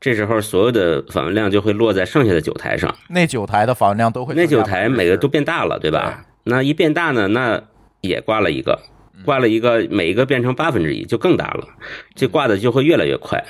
[0.00, 6.24] 这时候所有的访问量就会落在剩下的九台上，那九台的访问量都会那九台每个都变大了，对吧？
[6.44, 7.62] 那一变大呢，那
[8.00, 8.80] 也挂了一个，
[9.24, 11.66] 挂了一个，每一个变成八分之一，就更大了，
[12.14, 13.42] 这挂的就会越来越快，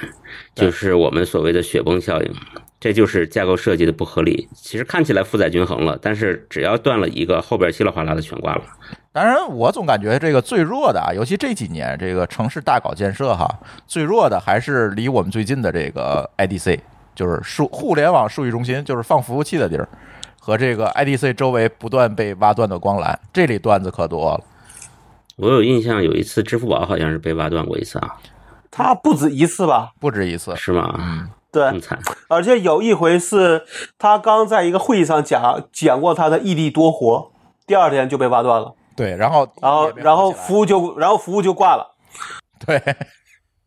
[0.54, 2.32] 就是我们所谓的雪崩效应。
[2.80, 4.48] 这就是架构设计的不合理。
[4.54, 8.62] 其实看起来负载均衡了，但是只要断了一个，后边稀里哗啦的全挂了。
[9.12, 13.46] 当然，我总感觉这个最弱的啊，尤其这几年这个城市大搞建设哈，
[13.86, 16.78] 最弱的还是离我们最近的这个 IDC，
[17.14, 19.86] 就是数互联网数据中心，就是放服务器的地儿，
[20.40, 24.44] 和这个 IDC 周围不断被挖断的光缆，这里段子可多了。
[25.40, 28.16] 我有印象，有一次支付宝好像是被挖断过一次啊，
[28.70, 29.92] 他不止一次吧？
[29.98, 30.94] 不止一次，是吗？
[30.98, 31.98] 嗯，对更，惨。
[32.28, 33.64] 而且有一回是
[33.98, 37.32] 他刚在一个会议上讲讲过他的异地多活，
[37.66, 41.96] 第二天就被挖断了，对，然后然后然后服务就然后服务就挂了。
[42.66, 42.78] 对，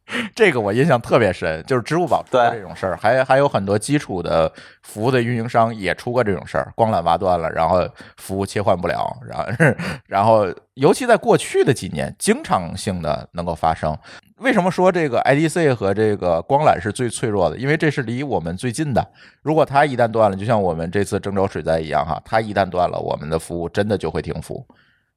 [0.35, 7.87] 这个我印象特别深，就是支付宝出过这种事儿，还还有很多基础的服务的运营商也出过这种事儿，光缆挖断了，然后
[8.17, 13.97] 服务切换不了，然后然后尤其在过去的几年，经常性的能够发生。
[14.37, 17.57] 为什么说这个 IDC 和这个光缆是最脆弱的？
[17.57, 19.07] 因为这是离我们最近的。
[19.41, 24.65] 如果它一旦断了，就像我们这次郑州水灾一样哈，它一旦断了，我们的服务真的就会停服，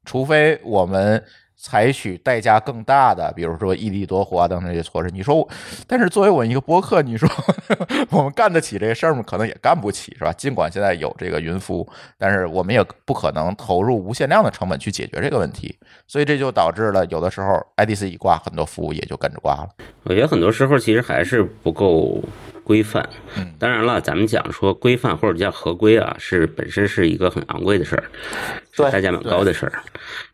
[0.04, 1.20] 除非我们
[1.58, 5.10] 采取代价更大的，比如说异地多活等等这些措施。
[5.10, 5.48] 你说，
[5.86, 7.28] 但是作为我一个播客，你说
[8.10, 9.22] 我们干得起这事儿吗？
[9.26, 10.32] 可能也干不起，是吧？
[10.32, 11.88] 尽管现在有这个云服务，
[12.18, 19.68] 但是我们也不可能投入无限量的成本去解决这个问题，所以这就导致了有的时候 IDC 一挂，很多服务也就跟着挂了。
[20.04, 22.22] 我觉得很多时候其实还是不够
[22.66, 23.54] 规范嗯。
[23.60, 29.72] 当然了，咱们讲说规范或者叫合规啊，是本身是一个很昂贵的事儿，代价蛮高的事儿。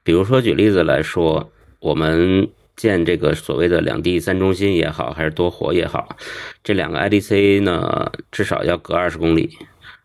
[0.02, 6.16] 比如说举例子来说，我们建这个所谓的两地三中心也好，还是多活也好，
[6.64, 9.58] 这两个 IDC 呢，至少要隔二十公里，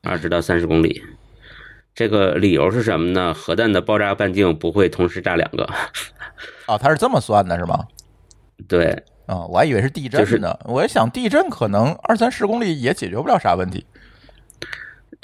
[0.03, 1.01] 二十到三十公里。
[1.95, 3.33] 这个理由是什么呢？
[3.33, 5.67] 核弹的爆炸半径不会同时炸两个。
[6.67, 7.87] 哦，他是这么算的，是吗？
[8.67, 10.57] 对，啊、我还以为是地震就是呢。
[10.65, 13.85] 我也想，地震可能二三十公里也解决不了啥问题。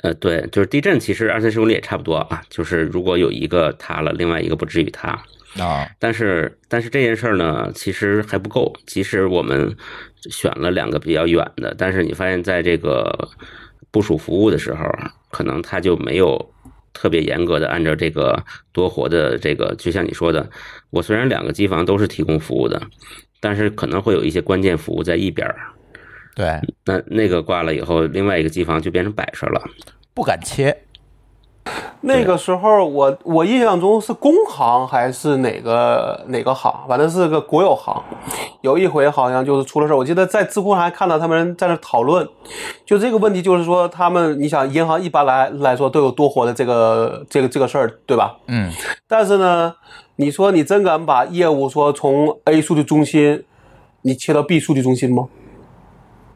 [0.04, 2.43] 呃，对，就是地震，其实二三十公里也差不多啊。
[2.49, 5.20] 就是如果有一个塌了，另外一个不至于塌。
[5.58, 8.74] 啊，但是，但是这件事儿呢，其实还不够。
[8.88, 9.76] 即使我们
[10.32, 13.30] 选了两个比较远的，但是你发现在这个
[13.91, 14.84] 部署服务的时候，
[15.30, 16.54] 可能它就没有
[16.91, 20.49] 特别严格的按照这个多活的这个，就像你说的，
[20.89, 22.82] 我虽然两个机房都是提供服务的，
[23.44, 25.54] 但是可能会有一些关键服务在一边儿。
[26.34, 29.62] 对，那那个挂了以后，另外一个机房就变成摆设了。
[30.14, 30.74] 不敢切。
[32.01, 38.03] 那个时候我我印象中是工行还是哪个哪个行，反正是个国有行。
[38.59, 42.28] 有一回好像就是出了事儿，我记得在知乎上还看到他们在那讨论，
[42.86, 48.36] 就这个问题，就是说他们，你想银行一般来来说都有多活的这个这个这个事儿，对吧？
[48.47, 48.72] 嗯，
[49.07, 49.74] 但是呢，
[50.18, 53.43] 你说你真敢把业务说从 A 数据中心
[54.01, 55.28] 你切到 B 数据中心吗？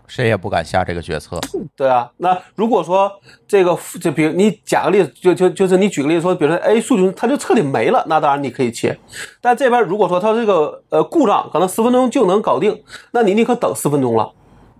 [0.07, 1.39] 谁也不敢下这个决策。
[1.75, 3.11] 对啊，那如果说
[3.47, 8.97] 这个，就比如你假个例子，就就就是你举个例子说，比如说 A 数据它就彻底没了，那当然你可以切。
[9.41, 12.81] 但这边如果说它这个呃故障可能十分钟就能搞定，
[13.11, 14.31] 那你宁可等十分钟了，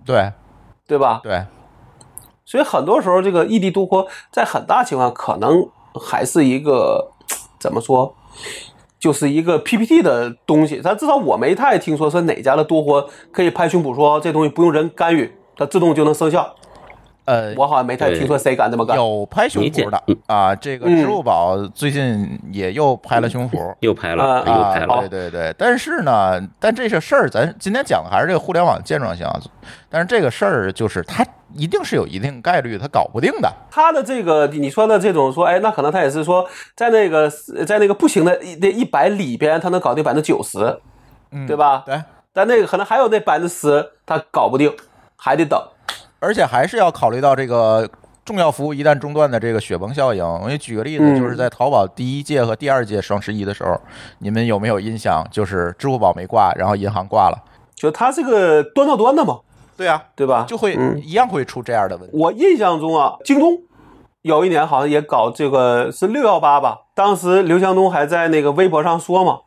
[0.04, 0.32] 对
[0.86, 1.20] 对吧？
[1.22, 1.44] 对，
[2.44, 5.68] 所以很多时候这个异地多活，在很大情况可能
[6.00, 7.12] 还是一个
[7.60, 8.14] 怎么说，
[8.98, 10.80] 就是一个 PPT 的东西。
[10.82, 16.54] 但至少我没太听说是哪家的多活可以拍胸脯说这东西不用人干预，它自动就能生效。
[17.28, 18.96] 呃，我好像没太听说谁敢这么干。
[18.96, 23.74] 有拍胸脯的啊，这个嗯支付宝最近也又拍了胸脯。
[23.80, 24.94] 又拍了，啊又拍了。
[24.94, 29.38] 啊，对对对，但是呢，但这些事儿，咱今天讲的还是这个互联网健壮性啊。
[29.90, 31.22] 但是这个事儿就是它
[31.52, 33.52] 一定是有一定概率它搞不定的。
[33.70, 37.30] 他的这个你说的这种说，哎，那可能他也是说，在那个
[37.66, 40.80] 在那个不行的那一百里边，他能搞定百分之九十，
[41.30, 41.82] 嗯，对吧？
[41.84, 42.02] 对，
[42.32, 44.74] 但那个可能还有那百分之十，他搞不定，
[45.16, 45.62] 还得等。
[46.20, 47.88] 而且还是要考虑到这个
[48.24, 50.24] 重要服务一旦中断的这个雪崩效应。
[50.24, 53.80] 我给你举个例子，嗯就是在淘宝第一届和第二届双十一的时候，
[54.18, 55.26] 你们有没有印象？
[55.30, 57.38] 就是支付宝没挂，然后银行挂了。
[57.74, 59.38] 就它这个端到端的嘛，
[59.76, 60.44] 对啊，对吧？
[60.48, 62.16] 就会嗯一样会出这样的问题。
[62.16, 63.52] 我印象中啊，京东
[64.22, 69.38] 有一年好像也搞这个是六幺八吧，当时刘强东还在那个微博上说嘛，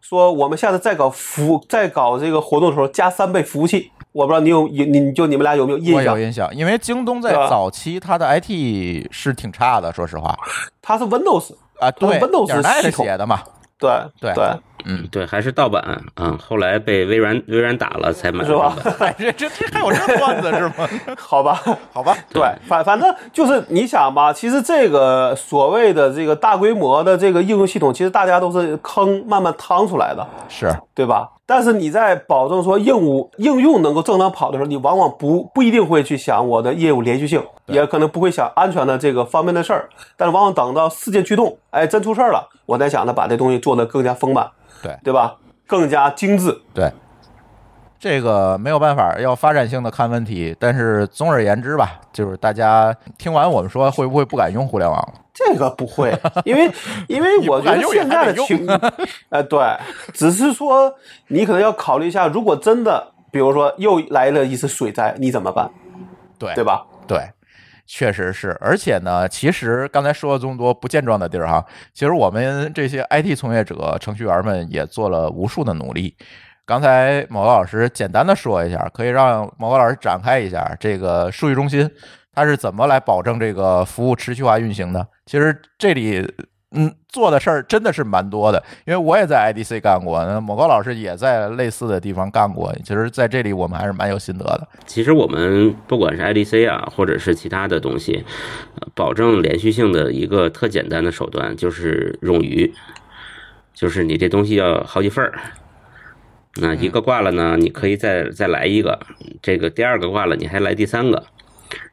[0.00, 3.90] 说我们下次再搞服再搞这个活动的时候加三倍服务器。
[4.12, 6.14] 我不知道你有你你就你们俩有没有印象？
[6.14, 6.18] 我有？
[6.18, 10.38] 印象，因为京东在早期它的 IT 是挺差的，说实话。
[10.82, 13.04] 它是 Windows，啊，对 Windows 是系统。
[13.06, 13.40] 写的嘛，
[13.82, 14.44] 对对对，
[14.84, 15.82] 嗯，对，还是盗版
[16.14, 16.38] 啊。
[16.40, 18.76] 后来被微软微软打了，才买是吧
[19.18, 20.88] 这 这这还有这段子是吗？
[21.18, 21.60] 好吧。
[21.92, 31.28] 好吧，对，反反正就是你想吧，其实这个所谓的这个大规模的这个应用系统，其实大家都是坑慢慢趟出来的，是对吧？
[31.44, 39.90] 但是你在保证说应务应用能够正常跑的时候，你往往不不一定会去想我的业务连续性，也可能不会想安全的这个方面的事儿。
[40.16, 44.50] 但是往往等到事件驱动，哎，真出事儿了，我在想着把这东西做得更加丰满，
[44.82, 45.36] 对对吧？
[45.66, 46.58] 更加精致。
[46.72, 46.90] 对，
[47.98, 50.56] 这个没有办法，要发展性的看问题。
[50.58, 55.14] 但是总而言之吧，就是大家听完我们说，会不会不敢用互联网了？
[55.34, 56.70] 这个不会，因为
[57.08, 58.66] 因为我觉得现在的情，
[59.28, 59.60] 呃，对，
[60.14, 60.94] 只是说
[61.28, 65.70] 你可能要考虑一下，如果真的，比如说又来了一次水灾，你怎么办？
[66.38, 66.86] 对对吧？
[67.06, 67.18] 对，
[67.86, 68.56] 确实是。
[68.60, 76.16] 而且呢，其实刚才说了这么多不健壮的地儿哈，其实我们这些 IT 从业者、程序员们也做了无数的努力。
[76.64, 81.90] 刚才某个老师简单的说一下，可以让某个老师展开一下这个数据中心
[82.32, 85.06] 它是怎么来保证这个服务持续化运行的。
[85.26, 86.26] 其实这里。
[86.74, 92.74] 嗯，做的事儿真的是蛮多的，因为我也在 IDC 干过，那某高老师也在类似的地方干过。
[92.82, 94.66] 其实，在这里我们还是蛮有心得的。
[94.86, 98.24] 其实我们不管是 IDC 啊，或者是其他的东西，
[98.80, 102.72] 呃保证连续性的一个特简单的手段就是冗余，
[103.74, 105.38] 就是你这东西要好几份儿。
[106.56, 108.98] 那一个挂了呢，你可以再再来一个，
[109.42, 111.24] 这个第二个挂了，你还来第三个，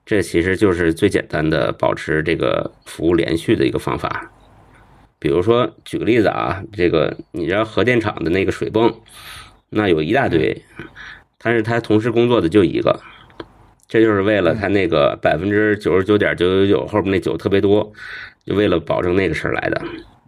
[0.05, 4.31] 这其实就是最简单的保持这个服务连续的一个方法。
[5.19, 8.93] 比如说，举个例子啊，这个你知道核电厂的那个水泵，
[9.69, 10.63] 那有一大堆，
[11.37, 12.99] 但是它同时工作的就一个，
[13.87, 17.91] 这就是为了它那个百分之九十九点九九九后面那九特别多，
[18.45, 19.81] 就为了保证那个事儿来的。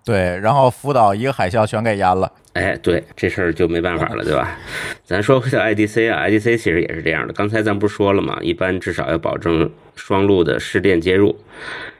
[0.03, 2.31] 对，然后福岛一个海啸全给淹了。
[2.53, 4.57] 哎，对，这事儿就没办法了，对吧？
[5.05, 7.33] 咱说回到 IDC 啊，IDC 其实也是这样的。
[7.33, 8.39] 刚才咱不是说了吗？
[8.41, 11.39] 一般至少要保证双路的市电接入，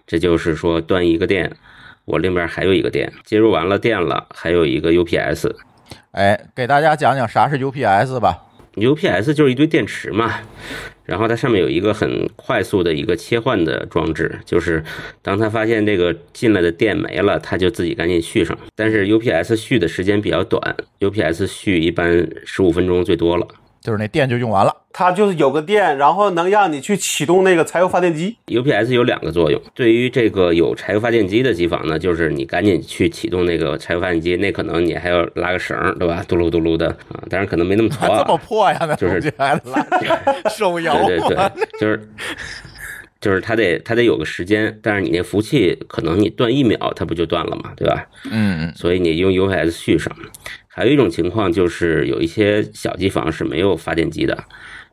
[0.07, 1.55] 这就是说断一个电，
[2.05, 5.51] 我另边还有一个电，接入完了电了，还有一个 UPS。
[6.11, 8.47] 哎，给大家讲讲啥是 UPS 吧。
[8.75, 10.33] UPS 就是一堆电池嘛，
[11.03, 14.81] 然后它上面有一个很快速的一个切换的装置，就是
[15.21, 18.57] 当它发现这个进来的电没了，它就自己赶紧续上。
[18.75, 23.45] 但是 UPS 续的时间比较短，UPS 续一般十五分钟最多了。
[23.81, 24.75] 就是那电就用完了。
[24.93, 28.35] 它就是有个电，然后能让你去启动那个柴油发电机。
[28.47, 36.23] UPS 有两个作用，对于这个有柴油发电机的机房呢，就是你赶紧去启动那个柴油发电机，那可能你还要拉个绳，对吧？
[36.27, 38.19] 嘟噜嘟噜的啊，当然可能没那么还糙啊。
[38.23, 38.77] 这么破呀？
[38.81, 39.85] 那就是还拉
[40.51, 42.09] 手摇对对对，就是
[43.21, 48.05] 就是它得它得有个时间，但是你那服务器可能你断一秒，它不就断了嘛，对吧？
[48.29, 50.13] 嗯嗯所以你用 UPS 续上。
[50.73, 54.45] 还有一种情况就是有一些小机房是没有发电机的，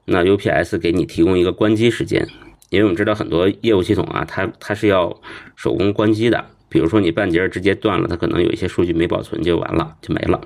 [0.06, 2.26] 那 UPS 给你提供一个关机时间，
[2.70, 5.20] 因为我们知道很多业务系统啊，它它是要
[5.54, 6.44] 手工关机的。
[6.70, 10.40] 比如说你半截儿直接断了，它可能有一些数据没保存就完了，就没了。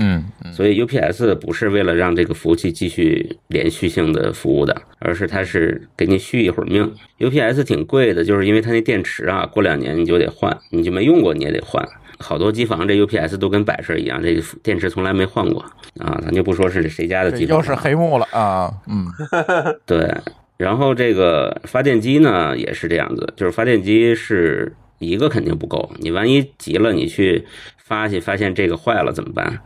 [0.00, 6.94] 嗯所以 UPS 不是为了让这个服务器继续连续性的服务的，而是它是给你续一会儿命。
[7.18, 11.86] UPS 挺贵的，就是因为它那电池啊，过两年你就得换，你就没用过你也得换。
[12.18, 15.64] 好多机房这 UPS 都跟摆设一样，这电池从来没换过
[15.98, 18.70] 啊，咱就不说是谁家的机房了，又是黑幕了啊！
[18.86, 19.06] 嗯
[19.86, 20.12] 对，
[20.56, 27.46] 然后这个发电机呢也是这样子，就是发电机是一个肯定不够，你万一急了，你去
[27.76, 29.60] 发去发现这个坏了怎么办？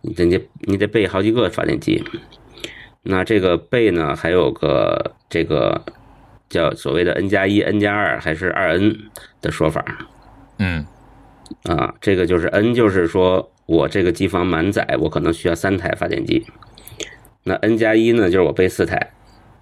[0.00, 2.02] 你得你你得备好几个发电机。
[3.02, 5.80] 那这个备呢，还有个这个
[6.48, 8.96] 叫所谓的 N 加一、N 加二还是二 N
[9.40, 9.84] 的说法
[10.58, 10.84] 嗯
[11.64, 11.94] 啊？
[12.00, 16.46] 这个就是 N，就是说我这个机房满载，我可能需要三台发电机。
[17.44, 19.10] 那 N 加一呢，就是我备四台。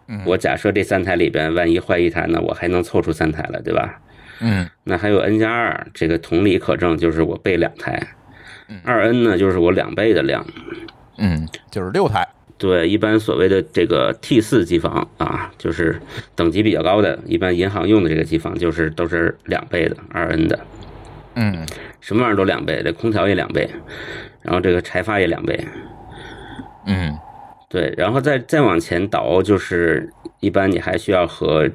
[0.09, 4.01] 嗯我假设这三台里边，万一坏一台呢，我还能凑出三台来，对吧？
[4.41, 8.01] 嗯那还有 N 加二，这个同理可证，就是我备两台
[8.69, 8.81] 嗯。
[8.85, 10.47] 二 N 呢，就是我两倍的量。
[11.19, 12.27] 嗯，就是六台。
[12.59, 16.01] 对，一般所谓的这个 T 四机房啊，就是
[16.35, 20.59] 等级比较高的，一般银行用的这个机房，就是都是两倍的二 N 的，
[21.37, 21.65] 嗯
[22.01, 23.69] 什么玩意儿都两倍，这空调也两倍，
[24.43, 25.65] 然后这个柴发也两倍。
[26.87, 27.17] 嗯
[27.69, 30.09] 对，然后再再往前倒，就是
[30.41, 31.69] 一般你还需要和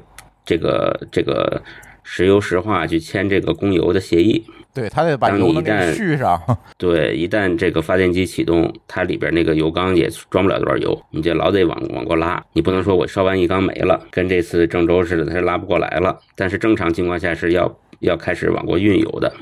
[0.45, 1.62] 这个这个
[2.01, 4.43] 石油石化去签这个供油的协议。
[4.74, 6.41] 对他得把油能给你旦续上。
[6.80, 12.41] 对，一旦这个发电机启动，它里边那个油缸也装不了多少油，你就老得往往过拉。
[12.53, 16.18] 你不能说我烧完一缸没了，跟这次郑州似的，它是拉不过来了。
[16.38, 17.70] 但是正常情况下是要
[18.02, 19.34] 要开始往过运油的，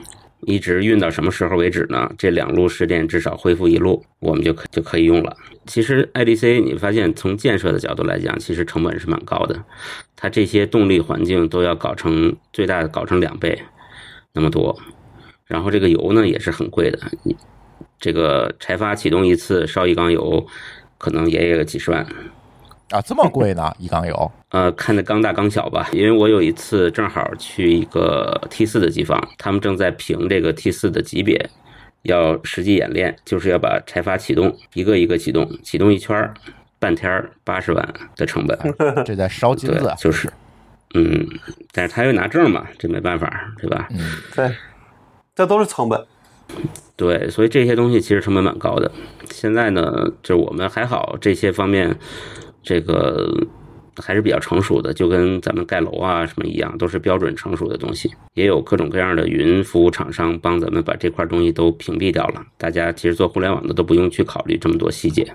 [0.42, 2.10] 一直运到什么时候为止呢？
[2.18, 5.36] 这两路试电至少恢复一路，我们就可就可以用了。
[5.66, 9.64] 其实 IDC 你发现从建设的角度来讲，其实成本是蛮高的，
[10.16, 13.62] 它这些动力环境都要搞成最大的搞成两倍
[14.34, 14.78] 那么多。
[15.46, 17.36] 然后这个油呢也是很贵的，你
[18.00, 20.46] 这个柴发启动一次烧一缸油，
[20.98, 22.06] 可能也有几十万。
[22.90, 23.72] 啊，这么贵呢？
[23.78, 24.32] 一缸油？
[24.50, 31.50] 呃，看的缸大缸小吧，因为我有一次正好去一个 T 四的机房，他们正在评这个 T 四的级别，
[32.04, 36.34] 要实际演练，就是要把柴发启动，一个一个启动，启动一圈儿，
[36.80, 38.58] 半天儿八十万的成本，
[39.06, 40.28] 这在烧金子啊， 就是
[40.96, 41.28] 嗯，
[41.72, 43.88] 但是他又拿证嘛，这没办法，对吧？
[43.92, 44.00] 嗯
[44.36, 44.52] 对，
[45.36, 46.04] 这都是成本。
[46.96, 48.92] 对，所以这些东西其实成本蛮高的。
[49.30, 51.96] 现在呢，就是我们还好，这些方面，
[52.70, 53.28] 这个
[53.98, 58.14] 还是比较成熟的，就跟咱们盖楼啊什么一样，都是标准成熟的东西。
[58.36, 62.44] 也有各种各样的云服务厂商帮咱们把这块东西都屏蔽掉了。
[62.60, 65.26] 大家其实做互联网的都不用去考虑这么多细节。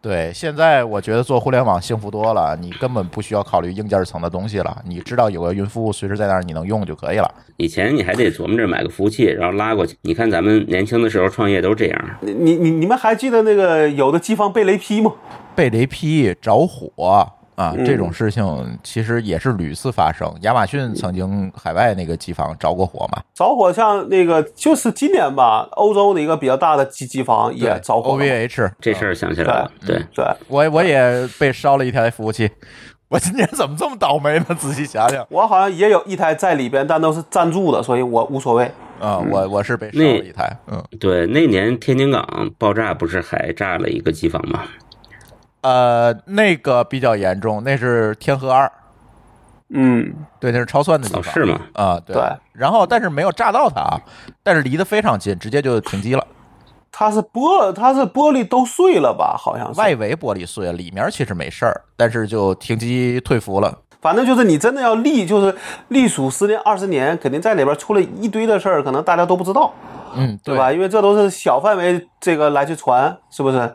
[0.00, 7.32] 对，现在我觉得做互联网幸福多了，你根本不需要考虑硬件层的东西了，你知道有个云服务随时在那儿，你能用就可以了。
[7.58, 9.96] 以前你还得琢磨着买个服务器，然后拉过去。
[10.02, 12.04] 你看咱们年轻的时候创业都这样。
[12.20, 15.12] 你你你你们还记得那个有的机房被雷劈吗？
[15.54, 20.32] 被雷劈着火啊，嗯这种事情其实也是屡次发生。
[20.40, 28.24] 亚马逊曾经海外那个机房着过火嘛，着火像那个就是今年吧，欧洲的一个比较大的机机房也着火了。
[28.24, 32.50] OVH 这事儿想起来了，对，对，我我也被烧了一台服务器。
[33.12, 34.46] 我今年怎么这么倒霉呢？
[34.58, 38.64] 仔细想想我好像也有一台在里边，但都是暂住的，所以我无所谓。
[38.98, 44.62] 啊，我我是被烧了一台，嗯对，那年天津港爆炸不是还炸了一个机房吗？
[45.62, 48.70] 呃，那个比较严重，那是天河二，
[49.70, 51.60] 嗯，对，那是超算的地哦，方是吗？
[51.72, 52.22] 啊，对对。
[52.52, 54.00] 然后但是没有炸到它啊，
[54.42, 56.26] 但是离得非常近，直接就停机了。
[56.90, 59.34] 它是玻它是玻璃都碎了吧？
[59.38, 59.80] 好像是。
[59.80, 63.78] 外围玻璃碎了，里面其实没事儿，但是就停机退服了。
[64.02, 65.56] 反正就是你真的要立，就是
[65.88, 69.72] 隶属十年二十年，肯定在里边出了一堆的事儿，可能大家都不知道，
[70.16, 70.72] 嗯，对吧？
[70.72, 73.74] 因为这都是小范围这个来去传，是不是？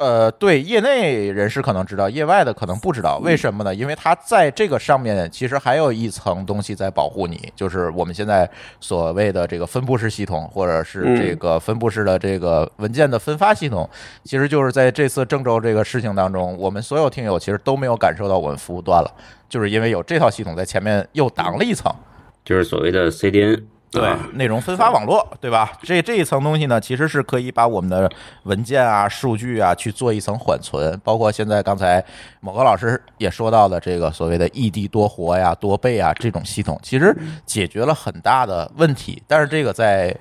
[0.00, 3.74] 呃，对，业内人士可能知道，业外的可能不知道，为什么呢？
[3.74, 8.48] 因为它在这个上面其实还有一层东西在保护你，就是我们现在
[8.80, 13.86] 所谓的这个分布式系统，或者是这个分布式的这个文件的分发系统，
[14.24, 19.14] 其实就是在这次郑州这个事情当中，我们所有听友其实都没有感受到我们服务断了，
[19.50, 21.94] 就是因为有这套系统在前面又挡了一层。
[22.42, 23.64] 就是所谓的 CDN。
[23.90, 25.72] 对啊内容分发网络，对吧？
[25.82, 28.10] 这这一层东西呢，其实是可以把我们的
[28.44, 32.04] 文件啊、数据啊去做一层缓存，包括现在刚才
[32.40, 39.20] 某个老师也说到的这个所谓的异地多活呀、多备啊这种系统，其实解决了很大的问题。
[39.26, 40.16] 但是这个在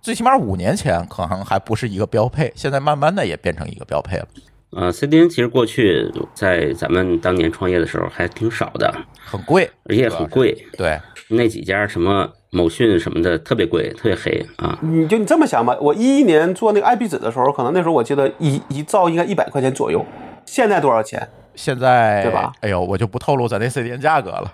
[0.00, 4.26] 最起码五年前可能还不是一个标配，现在慢慢的也变成一个标配了，
[4.70, 8.92] 呃，CDN 其实过去在咱们当年创业的时候还挺少的，
[9.24, 9.70] 很贵。
[9.84, 10.66] 而且也很贵。
[10.76, 14.78] 对，那几家什么某讯什么的特别贵，特别黑啊。
[14.82, 20.04] 你就你这么想吧，我一一年做那个 IP 纸的时候，可能那时候我记得一一兆应该一百块钱左右，
[20.44, 21.28] 现在多少钱？
[21.54, 22.52] 现在对吧？
[22.60, 24.52] 哎呦，我就不透露咱那 CDN 价格了，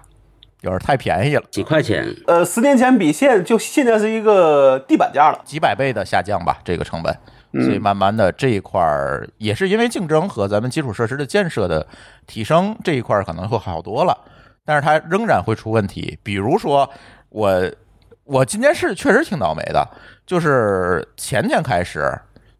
[0.62, 1.42] 有点太便宜了。
[1.50, 5.38] 几块钱，呃，十年前比现就现在是一个地板价了。
[5.44, 7.14] 几百倍的下降吧，这个成本。
[7.62, 11.86] 所以慢慢的这一块儿也是因为竞争和咱们基础设施的建设的
[12.26, 14.18] 提升，这一块儿可能会好多了，
[14.64, 16.18] 但是它仍然会出问题。
[16.24, 16.90] 比如说
[17.28, 17.62] 我
[18.24, 19.86] 我今天是确实挺倒霉的，
[20.26, 22.10] 就是前天开始，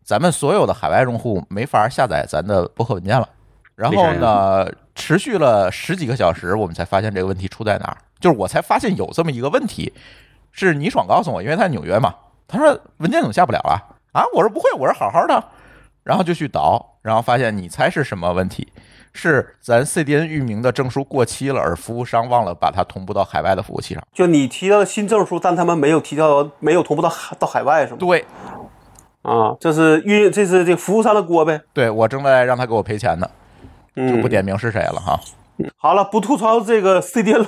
[0.02, 3.28] 咱们所有的海外用户没法下载咱的博客文件了。
[3.74, 7.96] 然后呢，持续了十几个小时，我们才发现这个问题出在哪儿。
[8.20, 9.92] 就是我才发现有这么一个问题，
[10.52, 12.14] 是倪爽告诉我，因为他在纽约嘛，
[12.46, 13.80] 他说文件怎么下不了啊？
[14.12, 15.42] 啊，我说不会，我说好好的，
[16.04, 18.72] 然后就去导，然后发现你猜是什么问题？
[19.14, 24.02] 是咱 CDN 域名的证书过期了，而服务商忘了把它同步到海外的服务器上。
[24.12, 27.98] 就你提到了新证书，但他们没有提到，没有同步到海到海外，是吗？
[28.00, 28.24] 对，
[29.22, 31.62] 啊，这是运，这是这服务商的锅呗。
[31.72, 33.26] 对我正在让他给我赔钱呢，
[33.94, 35.18] 就嗯不，点名是谁了哈。
[35.76, 37.46] 好了，不吐槽这个 CDN 了，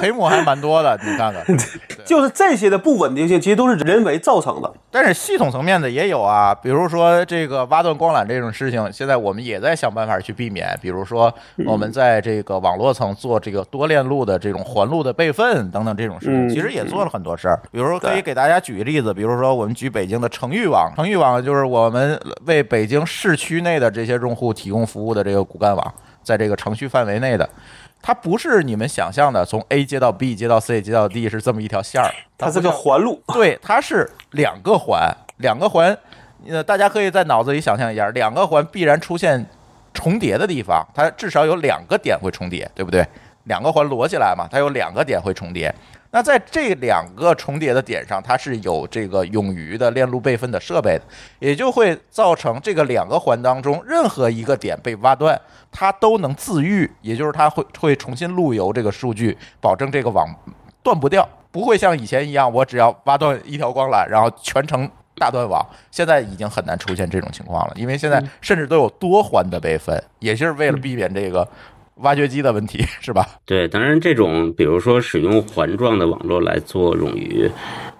[0.00, 1.44] 黑幕还蛮多的，你看看。
[2.04, 4.72] 就是这些的不稳定性，其实都是人为造成的。
[4.90, 10.76] 但是系统层面的也有啊，比如说这个挖断光缆这种事情，现在我们也在想办法去避免。
[10.82, 11.32] 比如说
[11.64, 17.60] 我们在这个网络层做这个多链路的这种环路的备份等等这种事情，嗯其实也做了很多事儿。
[17.70, 27.48] 比如说可以给大家举个例子，比如说我们举北京的城域网，城域网就是我们为北京市区内的这些用户提供服务的这个骨干网，在这个程序范围内的。
[28.00, 35.96] 它不是你们想象的从 A 接到 B 接到 C 接到 D 是这么一条线儿，它是个环路， 对，它是两个环，两个环，
[36.48, 39.46] 呃，大家可以在脑子里想象一下，两个环必然出现
[39.94, 43.06] 重叠的地方，它至少有两个点会重叠，对不对？
[43.44, 45.72] 两个环摞起来嘛，它有两个点会重叠。
[46.14, 51.02] 那在这两个重叠的点上，它是有这个冗余的链路备份的设备的，
[51.38, 55.40] 也就会造成这个两个环当中任何一个点被挖断，
[55.70, 60.28] 它都能自愈，也就是它会会重新路由这个数据，保证这个网
[60.82, 65.66] 断不掉，不会像以前一样，我只要挖断一条光缆，然后全程大断网。
[65.90, 71.48] 现在已经很难出现这种情况了，因为现在甚至都有多环的备份，也就是为了避免这个
[71.96, 73.26] 挖掘机的问题， 是吧？
[73.44, 77.50] 对，当然这种比如说使用环状的网络来做冗余，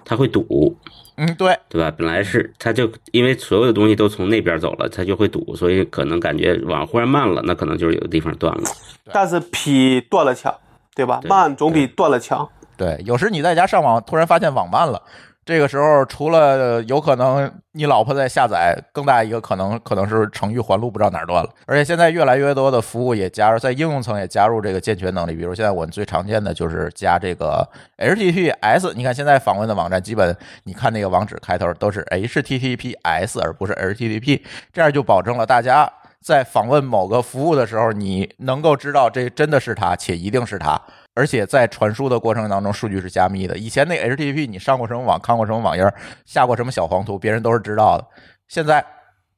[0.03, 0.75] 它会堵，
[1.15, 1.93] 嗯，对，对吧？
[1.97, 8.63] 本来是它就因为所有的东西都从那边走了，它就会堵，所以可能感觉网忽然慢了，那可能就是有的地方断了。
[9.11, 10.53] 但是比断了强，
[10.95, 11.19] 对吧？
[11.21, 12.47] 对慢总比断了强。
[12.75, 14.99] 对，有时你在家上网，突然发现网慢了，
[15.45, 21.49] 这个时候除了有可能你老婆在下载，更大一个可能可能是程序环路不知道哪儿断了。
[21.65, 27.67] 而且现在越来越多的服务也加入在应用层也加入这个健全能力，比如现在我们最常见的就是加这个
[27.97, 28.93] HTTPS。
[28.93, 34.41] 你看现在访问的网站，基本你看那个网址开头都是 HTTPS 而不是 HTTP，
[34.71, 35.91] 这样就保证了大家。
[36.21, 40.81] 在访问某个服务的时候，你能够知道这真的是它，且一定是它。
[41.15, 43.57] 而且在传输的过程当中，数据是加密的。
[43.57, 45.93] 以前那 HTTP，你上过什么网，看过什么网页，
[46.25, 48.07] 下过什么小黄图，别人都是知道的。
[48.47, 48.83] 现在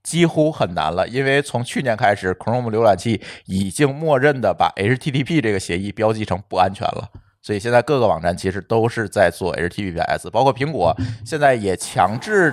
[0.04, 7.10] 几乎很难了，因为从去年开始，Chrome 浏览器已经默认的把 HTTP 这个协议标记成不安全了。
[7.46, 10.92] 所以现在各个网站其实都是在做 HTTPS，包括苹果
[11.24, 12.52] 现在也强制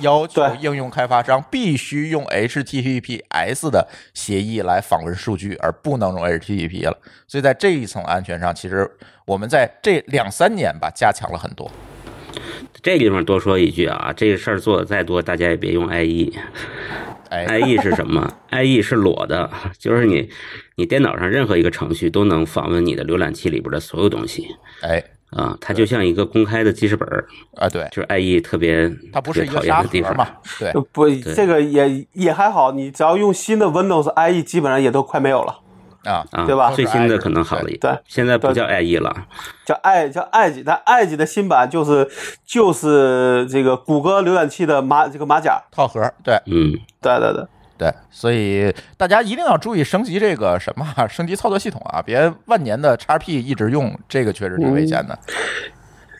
[0.00, 6.98] 要求应用开发商必须用 HTTPS 的协议来访问数据，而不能用 HTTP 了。
[7.28, 8.90] 所以在这一层安全上，其实
[9.24, 11.70] 我们在这两三年吧加强了很多。
[12.82, 16.32] 这个地方多说一句啊，这个事儿做的再多，大家也别用 IE。
[17.34, 18.32] 哎，IE 是什么？
[18.52, 20.28] IE 是裸的，就是你
[20.76, 24.46] 你电脑上任何一个程序都能访问你的浏览器里边的所有东西
[24.82, 27.26] 哎，啊，它就像一个公开的记事本儿，
[27.56, 30.28] 啊，对，就是 IE 特别它不是一特别个沙讨厌的地方盒嘛，
[30.60, 35.58] 对呃不，这个也也还好，你只要用新的 Windows IE，基本上也都快没有了，
[36.04, 36.70] 啊，啊，对吧？
[36.72, 39.14] 最新的可能好了一对，现在不叫 IE 了，
[39.64, 42.08] 叫 i 叫 Edge，但 Edge 的新版就是
[42.46, 46.34] 就是这个谷歌浏览器的马这个马甲，套盒，对。
[46.46, 47.44] 嗯，对对对。
[47.76, 55.18] 对，所以大家一定要注意升级这个什么啊，升级操作系统啊，别万年的 XP 一直用，这个确实挺危险的。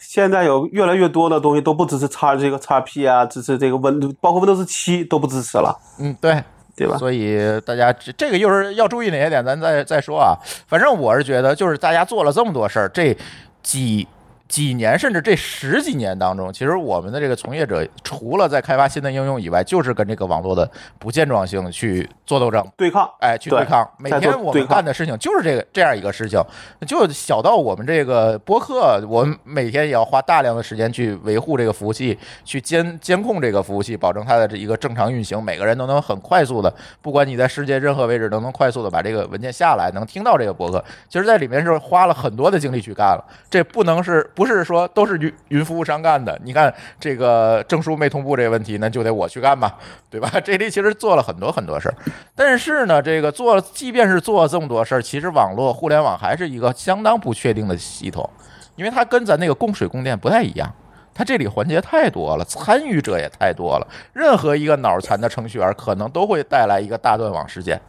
[0.01, 6.43] 现在有越来越多的东西都不支持叉这个 XP 啊，支持这个 Win，包括 Windows 七都不支持了，嗯，对，
[6.77, 6.97] 对吧？
[6.99, 10.35] 所以大家这这个又是要注意哪些点，咱再再说啊。
[10.67, 13.17] 反正我是觉得，就是大家做了这么多事儿，这
[13.63, 14.07] 几
[14.55, 22.65] 几年甚至这十几年当中，其实我们的这个从业者除了在开发新的应用以外，就是跟这个网络的不健壮性去做斗争。
[22.77, 23.85] 对抗，哎，去对对抗。
[23.99, 26.41] 每天我们干的事情就是这个这样一个事情，
[26.87, 35.43] 就小到我们这个播客，我们每天也要花大量的时间去维护这个服务器，去监监控这个服务器，保证它的这一个正常运行。
[35.43, 40.85] 每个人都能很快速的，不管你在世界任何位置，都能快速的把这个文件下来，能听到这个播客。
[41.09, 46.39] 其实，在里面是花了很多的精力去干了，这不能是不不是说都是云云服务商干的？
[46.45, 49.75] 你看这个证书没同步这个问题，那就得我去干吧，
[50.11, 50.31] 对吧？
[50.45, 51.95] 这里其实做了很多很多事儿。
[52.35, 58.29] 但是呢，这个做，即便是做了这么多事儿，其实网络互联网还是一个相当不确定的系统，
[58.77, 60.71] 因为它跟咱那个供水供电不太一样，
[61.15, 67.81] 它这里环节太多了，参与者也太多了，任何一个脑残的程序员可能都会带来一个大断网事件。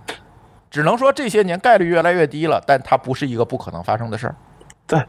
[0.72, 4.36] 只能说这些年概率越来越低了，但它不是一个不可能发生的事儿。
[4.88, 4.99] 对，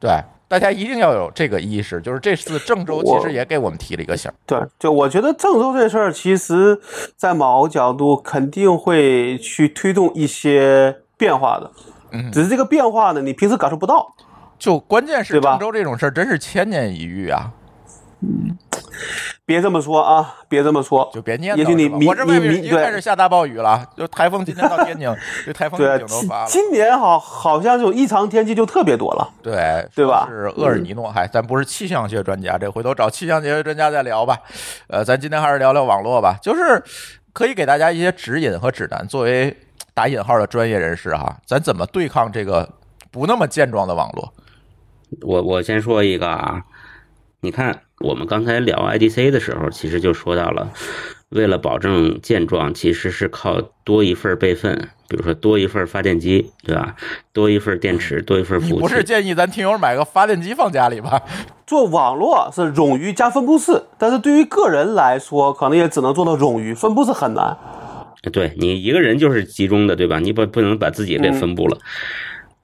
[0.00, 0.10] 对，
[0.52, 4.30] 大家一定要有这个意识，就是这次郑州其实也给我们提了一个醒。
[4.44, 6.78] 对，就我觉得郑州这事儿，其实
[7.16, 11.70] 在某个角度肯定会去推动一些变化的，
[12.10, 14.14] 嗯只是这个变化呢，你平时感受不到。
[14.58, 17.50] 就关键是郑州这种事儿真是千年一遇啊！
[19.44, 25.12] 别这么说啊，别这么说，就别念叨也许你我这外面已经开始下大暴雨了，就台风今天到天津，
[25.44, 26.48] 这台风对预警都发了。
[26.48, 29.28] 今年好好像这种异常天气就特别多了。
[29.42, 34.38] 对，对吧是厄尔尼诺，嗨，咱不是气象学专家，这回头找气象学专家再聊吧。
[34.86, 36.82] 呃，咱今天还是聊聊网络吧，就是
[37.32, 39.54] 可以给大家一些指引和指南，作为
[39.92, 42.68] 打引号的专业人士哈，咱怎么对抗这个
[43.10, 44.32] 不那么健壮的网络？
[45.20, 46.62] 我我先说一个啊，
[47.44, 50.72] 你看我们刚才聊 IDC 的时候，其实就说到了，
[51.30, 56.94] 为了保证健壮，其实是靠多一份备份，比如说多一份发电机，对吧？
[57.32, 59.04] 多一份电池，多一份你不是服务器。
[59.04, 61.20] 建议咱听友买个发电机放家里吧？
[61.66, 67.58] 做网络是冗余加分布式，但是对于个人来说，可能也只能做到冗余，分布式很难。
[68.32, 70.20] 对你一个人就是集中的，对吧？
[70.20, 71.76] 你不不能把自己给嗯分布了。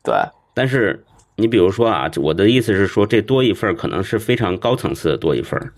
[0.05, 0.14] 对，
[0.55, 1.05] 但是
[1.41, 5.72] 你比如说啊，我的意思是说，这多一份可能是非常高层次的多一份，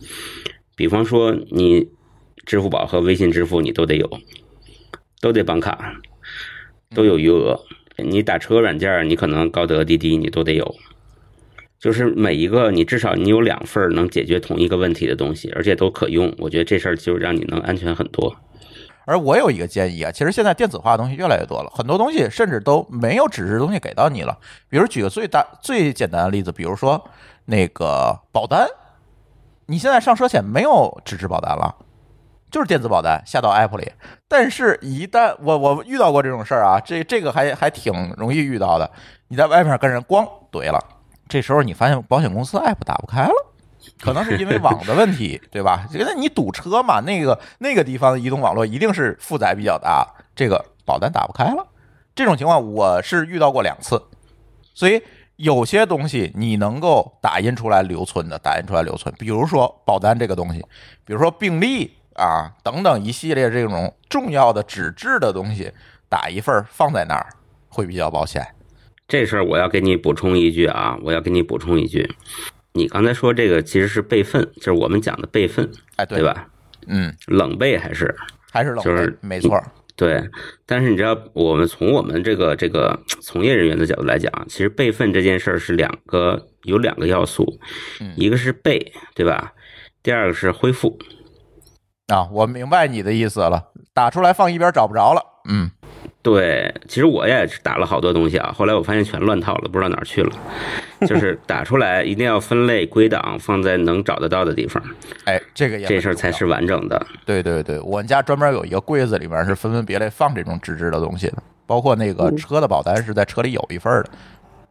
[0.75, 1.87] 比方说你
[2.47, 4.11] 支付宝和微信支付你都得有，
[5.21, 6.01] 都得绑卡，
[6.95, 7.61] 都有余额。
[7.99, 10.75] 你打车软件，你可能高德、滴滴你都得有，
[11.79, 16.35] 就是每一个你至少你有两份能解决同一个问题的东西，而且都可用。
[16.39, 18.35] 我觉得这事儿就让你能安全很多。
[19.11, 24.39] 而我有一个建议啊，其实现在电子化的东西越来越多了，很多东西甚至都没有纸质东西给到你了。
[24.69, 27.05] 比如举个最大最简单的例子，比如说
[27.47, 28.69] 那个保单，
[29.67, 31.75] 你现在上车险没有纸质保单了，
[32.53, 33.91] 就是电子保单下到 app 里。
[34.29, 38.89] 但是，一旦我我遇到过这种事儿啊，这这个还还挺容易遇到的。
[39.27, 40.79] 你在外面跟人咣怼了，
[41.29, 43.35] 这时候你发现保险公司 app 打不开了。
[44.01, 45.87] 可能是因为网的问题， 对吧？
[45.93, 51.67] 觉得你堵车嘛，那个那个地方的移动网络一定是负载比较大，这个保单打不开了。
[52.15, 54.03] 这种情况我是遇到过两次，
[54.75, 55.03] 所以
[55.37, 60.61] 有些东西你能够打印出来留存的，打印出来留存，比如说保单这个东西，
[61.05, 65.73] 比如说病历啊等等一系列这种重要的纸质的东西，
[66.09, 67.27] 打一份儿放在那儿
[67.69, 68.47] 会比较保险。
[69.09, 72.09] 这事儿我要给你补充一句啊，我要给你补充一句，
[72.73, 76.25] 你刚才说这个其实是备份，就是我们讲的备份，哎，对对？
[76.25, 76.49] 吧？
[76.87, 78.15] 嗯，冷备还是
[78.51, 79.63] 还是冷就是，没错。
[79.97, 80.23] 对，
[80.65, 87.45] 但是你知道，我们从我们这个这个从业人员的角度来讲，其实备份这件事儿是两个有两个要素，
[88.01, 89.53] 嗯一个是备，对吧？
[90.03, 90.99] 第二个是恢复。
[92.07, 95.21] 啊，我明白你的意思了，打出来放一边找不着了。
[95.51, 95.71] 嗯，
[96.23, 100.31] 对，其实我也是打了好多东西啊，后来我发现全乱套了，不知道哪儿去了。
[101.07, 104.83] 就是 打出来一定要分类归档，放在能找得到的地方，
[105.25, 107.07] 哎，这个也这事儿才是完整的。
[107.25, 114.11] 对对对，我们家专门有一个柜子，里面是分门别类放这种纸质的东西的，包括那个车的保单是在车里有一份儿的。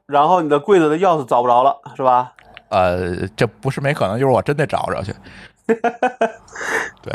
[0.06, 2.32] 然后你的柜子的钥匙找不着了，是吧？
[2.70, 5.12] 呃，这不是没可能，就是我真得找着去。
[7.02, 7.14] 对，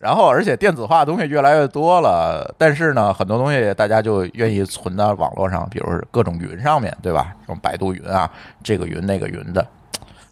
[0.00, 7.34] 然后而且电子化的东西越来越多了，但是呢，很多东西大家就愿意存到网络上，比如各种云上面，对吧？
[7.40, 8.30] 这种百度云啊，
[8.62, 9.66] 这个云那个云的。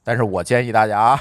[0.04, 1.20] 但是我建议大家啊，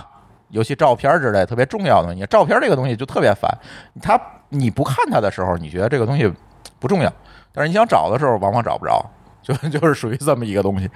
[0.50, 3.52] 尤其照片之类特别重要的东西，照片这个东西就特别烦，
[4.00, 4.20] 它
[4.50, 6.32] 你不看它的时候，你觉得这个东西
[6.80, 7.12] 不重要，
[7.52, 9.04] 但是你想找的时候，往往找不着，
[9.42, 10.88] 就就是属于这么一个东西。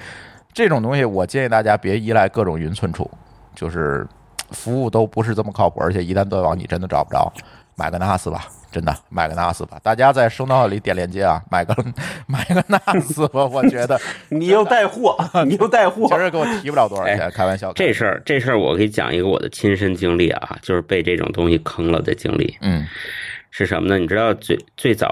[0.54, 3.10] 这种东西，我建议大家别依赖各种云存储，
[3.56, 4.08] 就是
[4.52, 7.32] 服务都不是这么靠谱，而且一旦断网，你真的找不着。
[7.76, 9.80] 买个 NAS 吧，真的买个 NAS 吧。
[9.82, 11.74] 大家在收到里点链接啊， 买个
[12.28, 13.46] 买个 NAS 吧。
[13.48, 13.98] 我觉得
[14.28, 15.16] 你又带货，
[15.48, 17.72] 你又带货其，实给我提不了多少钱，哎开玩笑。
[17.72, 22.86] 这事儿，这事儿我给你讲一个我的亲身经历啊，就是被这种东西坑了的经历嗯
[23.50, 23.98] 是什么呢？
[23.98, 25.08] 你知道最最早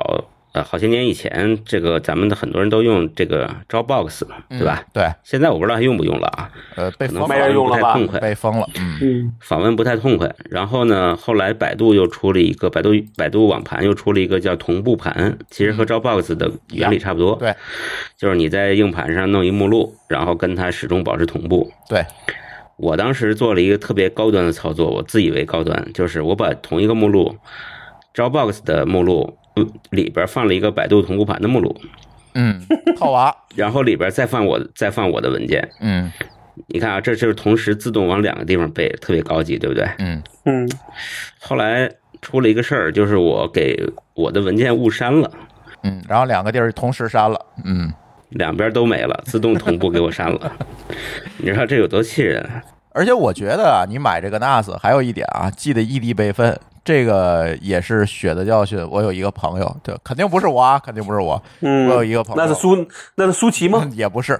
[0.57, 4.83] 呃好些年以前，这个咱们的很多人都用这个 Dropbox，对吧？
[4.91, 8.67] 对，现在我不知道还用不用了啊，呃，被可能封没人用了吧不太痛快，被封了。
[8.79, 10.33] 嗯嗯，访问不太痛快。
[10.49, 17.35] 然后呢，后来百度又出了一个百度百度网盘又出了一个叫同步盘，其实和 Dropbox 的原理差不多。
[17.35, 17.53] 对，
[18.17, 21.71] 就是你在硬盘上弄一目录，然后跟它始终保持同步。
[21.87, 22.03] 对，
[22.77, 27.35] 我当时做了一个特别高端的操作，我自以为高端，就是我把同一个目录
[28.15, 29.46] ，Dropbox 的目录嗯
[29.91, 31.75] 里边放了一个百度同步盘的目录，
[32.33, 32.61] 嗯，
[32.97, 33.33] 套娃。
[33.55, 35.69] 然后里边再放我再放我的文件。
[35.79, 36.11] 嗯
[36.69, 39.87] 你看啊，这就是同时自动往两个地方背，特别高级，对不对？
[39.99, 40.67] 嗯嗯，
[41.39, 41.87] 后来
[42.19, 43.79] 出了一个事儿，就是我给
[44.15, 45.31] 我的文件误删了，
[45.83, 47.39] 嗯，然后两个地儿同时删了。
[47.63, 47.93] 嗯，
[48.29, 50.51] 两边都没了，自动同步给我删了。
[51.37, 52.43] 你知道这有多气人？
[52.97, 58.83] 而且我觉得啊，你买这个 NAS 还有一点啊，记得异地备份，这个也是血的教训。
[58.89, 61.39] 我有一个朋友，对，肯定不是我啊，肯定不是我。
[61.59, 63.87] 嗯我有一个朋友，那是苏那是舒淇吗？
[63.93, 64.33] 也不是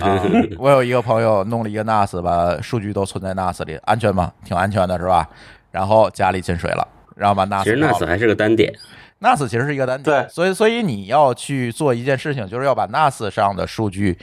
[0.00, 0.20] 啊。
[0.58, 4.32] 我有一个朋友弄了一个 NAS，把数据都存在 NAS 里，安全吗？
[4.44, 5.28] 挺安全的，是吧？
[5.70, 8.74] 然后家里进水了，然后把 NAS 其实 NAS 还是个单点
[9.20, 14.18] ，NAS 其实是一个单点，对所以所以你要去做一件事情，就是要把 NAS 上的数据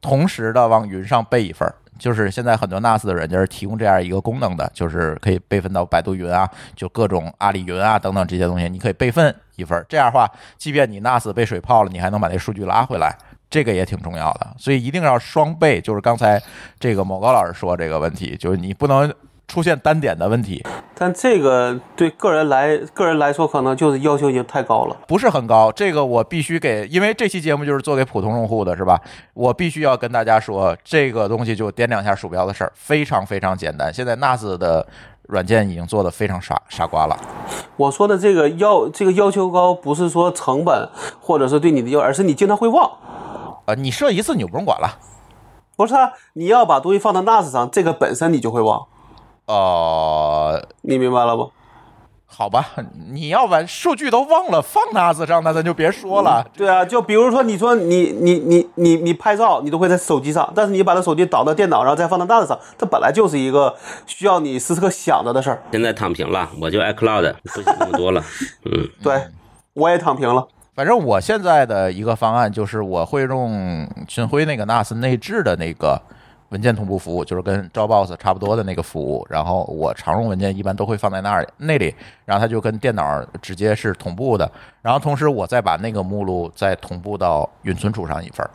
[0.00, 1.72] 同时的往云上备一份儿。
[1.98, 9.84] 就是现在很多 NAS 的软件提供这样一个功能的，就是可以备份到百度云啊，就各种阿里云啊等等这些东西，你可以备份一份。
[9.88, 13.16] 这样的话，即便你 NAS 被水泡了，你还能把那数据拉回来，
[13.50, 14.46] 这个也挺重要的。
[14.56, 16.40] 所以一定要双倍，就是刚才
[16.78, 19.12] 这个某高老师说这个问题，就是你不能
[19.48, 20.64] 出现单点的问题。
[20.94, 24.96] 但这个对个人来个人来说，可能就是要求已经太高了。
[25.06, 29.00] 不是很高，这个我必须给，因为这期节目就是做给普通用户的，是吧？
[29.34, 33.92] 我必须要跟大家说，这个东西就点两下鼠标的事儿，非常非常简单。
[33.92, 34.86] 现在 NAS 的
[35.22, 37.16] 软件已经做的非常傻傻瓜了。
[37.76, 40.88] 我说的这个要这个要求高，不是说成本
[41.20, 42.90] 或者是对你的要，而是你经常会忘。
[43.66, 44.98] 呃，你设一次你就不用管了。
[45.76, 48.88] 不是啊，你要把东西放到 NAS 上，这个本身你就会忘，
[49.48, 51.50] 呃，你明白了不？
[52.30, 52.66] 好吧，
[53.10, 56.46] 你要把数据都忘了放 NAS 上，那咱就别说了。
[56.56, 63.74] 对啊，就比如说你说你你你你你拍照，你都会在手机上，但是你把这手机导到电脑上，再放到 NAS 上，它本来就是一个
[64.06, 65.62] 需要你时时刻想着的事儿。
[65.72, 68.22] 现在躺平了，我就 iCloud，不想那么多了。
[68.66, 69.20] 嗯，对，
[69.72, 70.46] 我也躺平了。
[70.76, 76.00] 反正我现在的一个方案就是，我会用群晖那个 NAS 内置的那个
[76.50, 79.26] 文件同步服务，就是跟 Dropbox 差不多的那个服务。
[79.28, 81.94] 然后我常用文件一般都会放在那儿那里，
[82.24, 84.50] 然后它就跟电脑直接是同步的。
[84.82, 88.50] 然后同时我再把那个目录再同步到云存储上一份儿，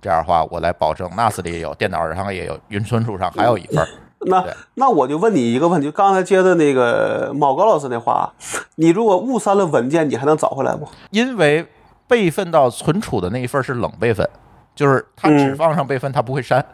[0.00, 3.88] 这样的话我来保证 NAS 里也有，电脑上也有，云存储上还有一份儿。
[4.20, 4.42] 那
[4.74, 8.32] 那我就问你一个问题，刚才接的那个毛高老师那话，
[8.76, 10.88] 你如果误删了文件，你还能找回来吗？
[11.10, 11.66] 因为
[12.08, 14.26] 备份到存储的那一份儿是冷备份，
[14.74, 16.64] 就是它只嗯放上备份，它不会删，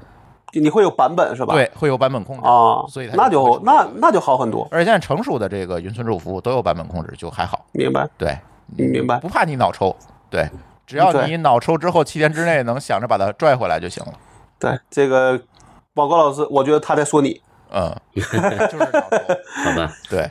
[0.61, 1.55] 你会有版本是吧？
[1.55, 7.65] 对，会有版本控制啊，所以它那就那那就好很多，而且现在成熟的这个云存储服务都有版本控制，就还好。
[7.73, 8.09] 明白？
[8.19, 8.37] 对，
[8.77, 9.95] 明白不怕你脑抽。
[10.31, 10.49] 对，
[10.87, 14.13] 只要你脑抽之后七天之内能想着把它拽回来就行了。
[14.59, 15.41] 对这个
[15.95, 17.41] 宝哥老师，我觉得他在说你。
[17.75, 18.79] 嗯， 就是脑抽。
[19.65, 20.31] 好吧，对。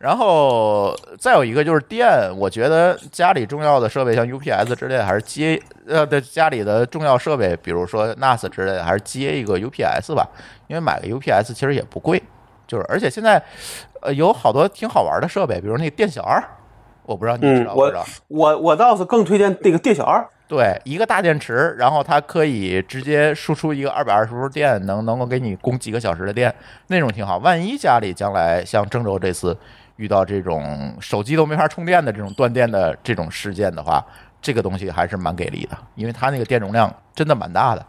[0.00, 10.26] 然后再有一个就是电，我觉得家里重要的设备像 UPS 之类，还是接呃的家里的重要设备，比如说 NAS 之类的，还是接一个 UPS 吧，
[10.68, 12.22] 因为买个 UPS 其实也不贵，
[12.66, 13.42] 就是而且现在
[14.00, 16.42] 呃有好多挺好玩的设备，比如那个电小二，
[17.02, 18.02] 我不知道你知道不知道？
[18.28, 20.26] 我我倒是更推荐那个电小二。
[20.48, 26.52] 对，一个大电池，然后它可以直接输出一个二百二十伏电，能能够给你供几个小时的电，
[26.88, 27.38] 那种挺好。
[27.38, 29.56] 万一家里将来像郑州这次
[30.00, 34.02] 遇到这种手机都没法充电的这种断电的这种事件的话，
[34.40, 37.84] 这个东西还是蛮给力的，因为它那个电容量真的蛮大的。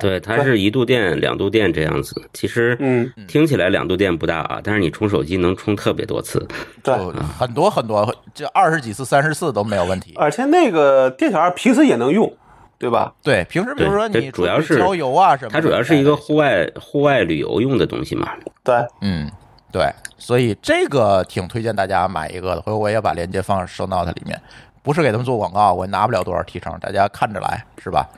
[0.00, 2.28] 对，它是一度电、两度电这样子。
[2.32, 6.44] 其实嗯，听起来两度电不大啊，但是你充手机能充特别多次。
[6.82, 6.96] 对。
[6.96, 10.12] 就很多很多，这二十几次、三十次都没有问题。
[10.16, 12.32] 而且那个电小二平时也能用，
[12.78, 13.12] 对吧？
[13.22, 18.28] 对，平时比如说你这主要是郊游啊什么，它主要是一个户外户外旅游用的东西嘛。
[18.62, 19.30] 对，嗯，
[19.74, 24.40] 对，所以这个挺推荐大家买一个的，回头我也把链接放 show note 里面。
[24.84, 28.08] 不是给他们做广告，我拿不了多少提成，大家看着来，是吧？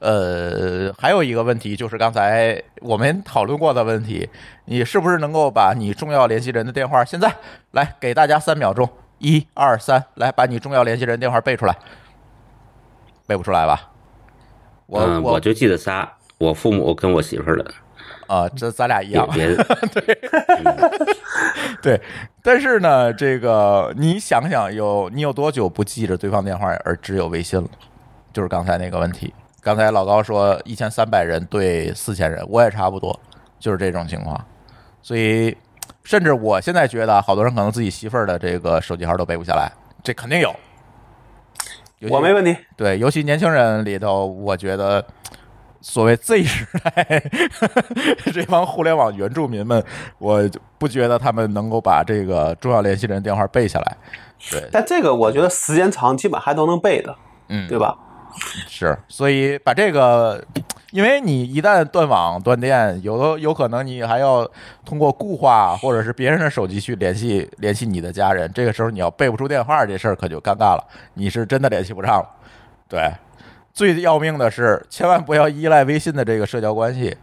[0.00, 4.28] 呃，还有一个问题就是刚才我们讨论过的问题，
[4.66, 7.34] 你是不是能够把你重要联系人的电话现在
[7.70, 8.86] 来给大家三秒钟，
[9.20, 11.74] 一二三，来把你重要联系人电话背出来，
[13.26, 13.88] 背不出来吧？
[14.86, 17.72] 我、嗯，我我就记得仨，我父母跟我媳妇儿的，
[18.30, 19.28] 啊、这咱俩一别样，
[19.92, 20.20] 对
[21.82, 22.00] 对，
[22.44, 27.68] 但是呢，这个你想想有，你有多久不记着对方电话而只有微信了？
[28.32, 29.34] 就是刚才那个问题。
[29.60, 33.18] 刚才老高说一千三百人对四千人，我也差不多，
[33.58, 34.40] 就是这种情况。
[35.02, 35.56] 所以，
[36.04, 39.68] 甚至我现在觉得，好多人可能自己媳妇儿的这个手机号都背不下来，
[40.04, 40.54] 这肯定有。
[42.08, 42.56] 我没问题。
[42.76, 45.04] 对，尤其年轻人里头，我觉得
[45.80, 47.22] 所谓 Z 时代
[48.32, 49.82] 这帮互联网原住民们，
[50.18, 53.96] 我不觉得他们能够把这个重要联系人电话背下来。
[54.50, 57.14] 对，但这个我觉得时间长，基本还都能背的，
[57.48, 57.96] 嗯，对吧？
[58.68, 60.42] 是，所以把这个，
[60.92, 64.48] 因为你一旦断网断电，有的有可能你还要
[64.84, 72.28] 通过固话或者是别人的手机去联系联系你的家人，这个时候你要背不出电话，这事儿可就尴尬了，你是真的联系不上了。
[72.88, 73.12] 对，
[73.72, 77.16] 最要命的是，千万不要依赖微信的这个社交关系。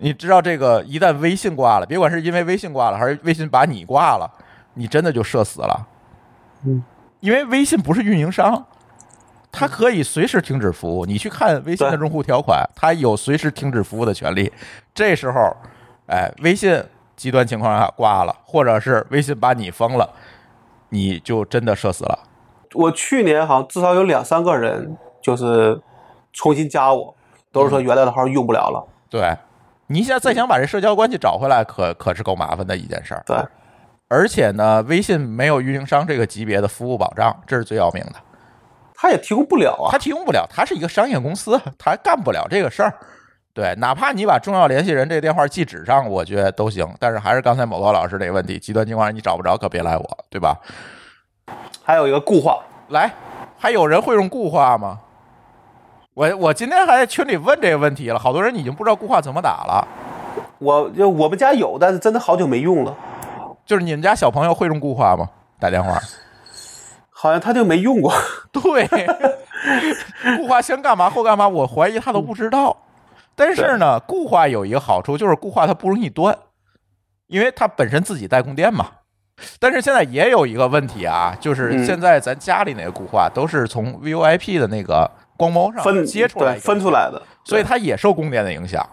[0.00, 4.30] 你知道，这个一旦微信挂了，别管是因为微信挂了，还是微信把你挂了，
[4.74, 5.86] 你真的就社死了。
[6.64, 6.84] 嗯，
[7.20, 8.64] 因为微信不是运营商，
[9.50, 11.04] 它可以随时停止服务。
[11.04, 14.52] 你去看微信的用户条款，它有随时停止服务的权利。
[14.94, 15.56] 这时候，
[16.06, 16.80] 哎，微信
[17.16, 20.08] 极端情况下挂了，或者是微信把你封了，
[20.90, 22.18] 你就真的社死了。
[22.74, 25.80] 我去年好像至少有两三个人就是
[26.32, 27.14] 重新加我，
[27.52, 28.86] 都是说原来的号用不了了。
[29.10, 29.36] 对，
[29.86, 33.22] 你现在再想把这社交关系找回来，可可是够麻烦的一件事儿。
[33.26, 33.36] 对，
[34.08, 38.14] 而且呢，微信没有运营商这个级别的服务保障，这是最要命的。
[38.94, 39.98] 他也提供不了啊他。
[39.98, 42.92] 提供不了，他是一个商业公司，他干不了这个事儿。
[43.54, 46.86] 对，哪怕你把重要联系人这个电话记纸上，我觉得都行。
[47.00, 50.56] 但是还是刚才某高老师这个问题，极端情况下你找不着，可别赖我，对吧？
[51.82, 53.10] 还有一个固话，来，
[53.56, 55.00] 还有人会用固话吗？
[56.18, 59.86] 我我今天还在群里问这个问题了，好多人已经不知道固话怎么打了。
[60.58, 62.92] 我就我们家有，但是真的好久没用了，
[63.64, 65.30] 就是你们家小朋友会用固话吗？
[65.60, 65.96] 打电话？
[67.08, 68.12] 好像他就没用过。
[68.50, 68.88] 对，
[70.38, 72.76] 固话先干嘛后干嘛，我怀疑他都不知道。
[73.36, 76.36] 但是呢，固话有一个好处，就是固话它不容易断，
[77.28, 78.86] 因为它本身自己带供电嘛。
[79.60, 85.08] 但是现在也有一个问题啊，就是嗯现在咱家里那个固话都是从 VoIP 的那个
[85.38, 88.86] 光猫上分接出来对，分出来，的，所以它也受供电的影响。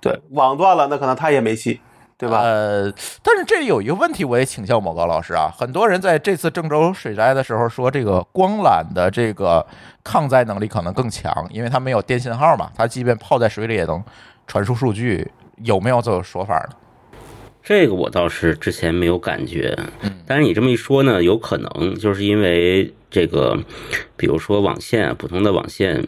[0.00, 1.80] 对网断了，那可能它也没戏，
[2.16, 2.40] 对吧？
[2.42, 5.50] 呃，但是这里有一个问题，我也请教某高老师啊。
[5.58, 9.66] 很多人在这次郑州水灾的时候说，这个光缆的这个
[10.04, 14.00] 抗灾能力可能更强，因为它没有电信号嘛，它即便泡在水里也能
[14.46, 15.28] 传输数据。
[15.64, 16.76] 有没有这种说法呢？
[17.60, 23.58] 这个我倒是之前没有感觉，嗯但是你这么一说呢，有可能就是因为这个，
[24.16, 26.06] 比如说网线，普通的网线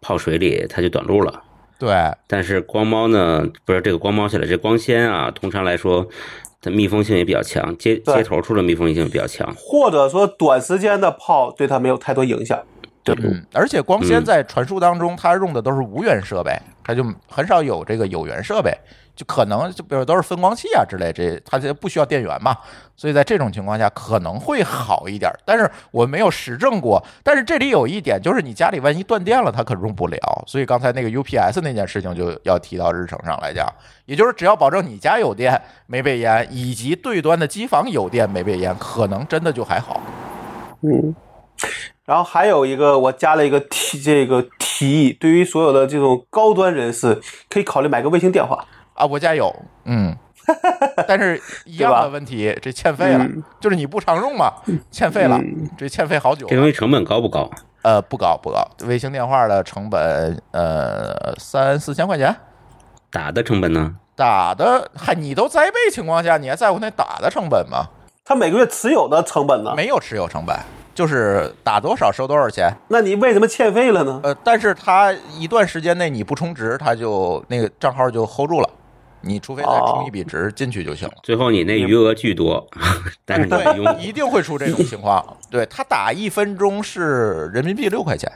[0.00, 1.42] 泡水里它就短路了。
[1.78, 1.94] 对，
[2.26, 6.06] 但是光猫呢，不是这个光猫起来，这光纤啊，通常来说，
[6.60, 9.50] 它密封性也比较强，接接头处的密封性比较强。
[9.56, 12.62] 或者说短时间的泡对它没有太多影响，
[13.02, 13.14] 对？
[13.22, 16.52] 嗯，而且光纤嗯在传输当中，它用的都是无源设备，
[16.84, 18.76] 它就很少有这个有源设备，
[19.16, 22.56] 就可能就比如都是分光器啊之类，这它就不需要电源嘛，
[22.96, 27.02] 所以在这种情况下可能会好一点，但是我没有实证过。
[27.22, 33.66] 但是这里有一点，就是你家里万一断电了，它可用不了，所以刚才那个 UPS 那件事情就要提到日程上来讲，
[34.06, 40.00] 也就是只要保证你家有电没被淹，以及对端的机房有电没被淹，可能真的就还好。
[40.82, 41.14] 嗯。
[42.06, 48.66] 然后还有一个，我加了一个提这个提议，对于所有的这种高端人士，可以考虑买个卫星电话。
[49.00, 49.50] 啊，我家有，
[49.86, 50.14] 嗯，
[51.08, 54.52] 但是一样的问题，这欠费了，嗯就是你不常用嘛，
[54.90, 57.48] 欠费了，嗯这欠费好久这东西成本高不高？
[57.82, 62.36] 呃，不高不高，卫星电话的成本呃三四千块钱，
[63.10, 63.96] 打的成本呢？
[64.14, 67.86] 打的还你都灾备情况下，你还在乎那打的成本吗？
[68.22, 69.72] 他每个月持有的成本呢？
[69.74, 70.54] 没有持有成本，
[70.94, 72.70] 就是打多少收多少钱。
[72.88, 74.20] 那你为什么欠费了呢？
[74.22, 78.68] 呃，但是它一段时间内你不充值，它就那个账号就 hold 住了。
[79.22, 81.14] 你除非再充一笔值进去就行了。
[81.22, 82.66] 最后你那余额巨多，
[83.24, 84.00] 但是对，用。
[84.00, 85.36] 一定会出这种情况。
[85.50, 88.30] 对他打一分钟是人民币六块钱。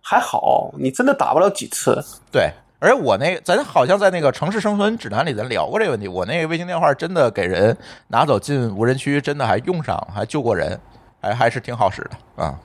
[0.00, 1.98] 还好，你真的打不了几次。
[2.30, 6.06] 对，而且我那咱好像在那个城市生存指南里咱聊过这个问题。
[6.06, 7.76] 我那个卫星电话真的给人
[8.08, 10.78] 拿走进无人区，真的还用上，还救过人，
[11.20, 12.58] 还还是挺好使的啊。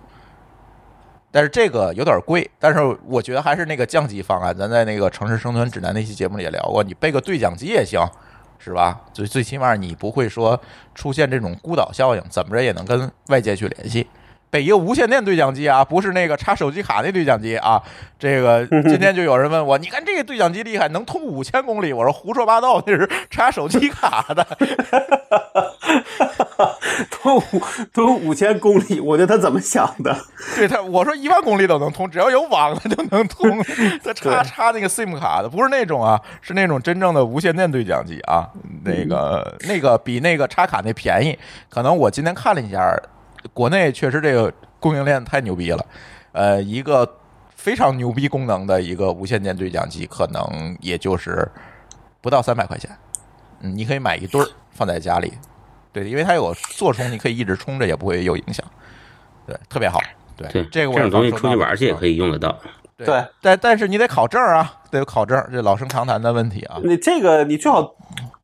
[1.38, 4.58] 但是这个有点贵，但是我觉得还是那个降级方案。
[4.58, 8.04] 咱在那个城市生存指南那期节目里也聊过，你备个对讲机也行，
[8.58, 9.00] 是吧？
[9.14, 10.60] 最最起码你不会说
[10.96, 14.08] 出现这种孤岛效应，怎么着也能跟外界去联系。
[14.50, 17.80] 备一个无线电对讲机啊，不是那个插手机卡那对讲机啊。
[18.18, 21.94] 这个 今天就有人问我，你看这个对讲机厉害，能通五千公里。
[21.94, 24.44] 我说胡说八道，那是插手机卡的。
[27.24, 27.62] 都五
[27.94, 30.16] 都五千公里，我觉得他怎么想的？
[30.56, 33.64] 对他，我说一万公里都能通，只要有网它就能通。
[34.04, 38.50] 他插插那个 SIM 卡的，不是那种啊，是那种真正的无线电对讲机啊。
[38.84, 41.38] 那个那个比那个插卡那便宜，
[41.70, 42.96] 可能我今天看了一下，
[43.54, 45.86] 国内确实这个供应链太牛逼了。
[46.32, 47.08] 呃，一个
[47.56, 51.48] 非常牛逼功能的一个无线电对讲机，可能也就是
[52.22, 52.90] 不到三百块钱。
[53.62, 55.34] 嗯，你可以买一对儿放在家里，
[55.98, 58.64] 对，因为它有座充，你可以一直充着也不会有影响，
[59.48, 60.00] 对，特别好。
[60.36, 61.94] 对，对，这个我这种东西出去玩去也以。
[61.96, 62.56] 可以用得到。
[62.96, 66.78] 对对，但但是你得考证啊，得有考证，这老生常谈的问题啊。
[66.84, 67.96] 你这个你最好，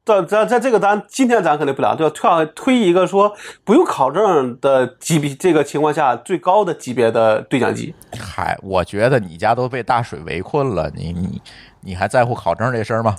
[0.03, 7.93] 在在在这个咱今天咱肯定不聊，就要推推一个说不用考证的级别，这个情况下最高的级别的对讲机。
[8.19, 11.39] 嗨，我觉得你家都被大水围困了，你你
[11.81, 13.15] 你还在乎考证这事儿吗？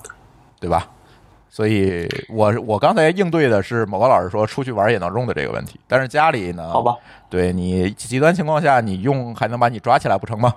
[0.61, 0.89] 对吧？
[1.55, 6.97] 所以我我刚才应对的是某个老师说出去玩也能用的这个问题，但是家里呢，好吧，
[7.31, 10.53] 对你极端情况下你用还能把你抓起来不成吗？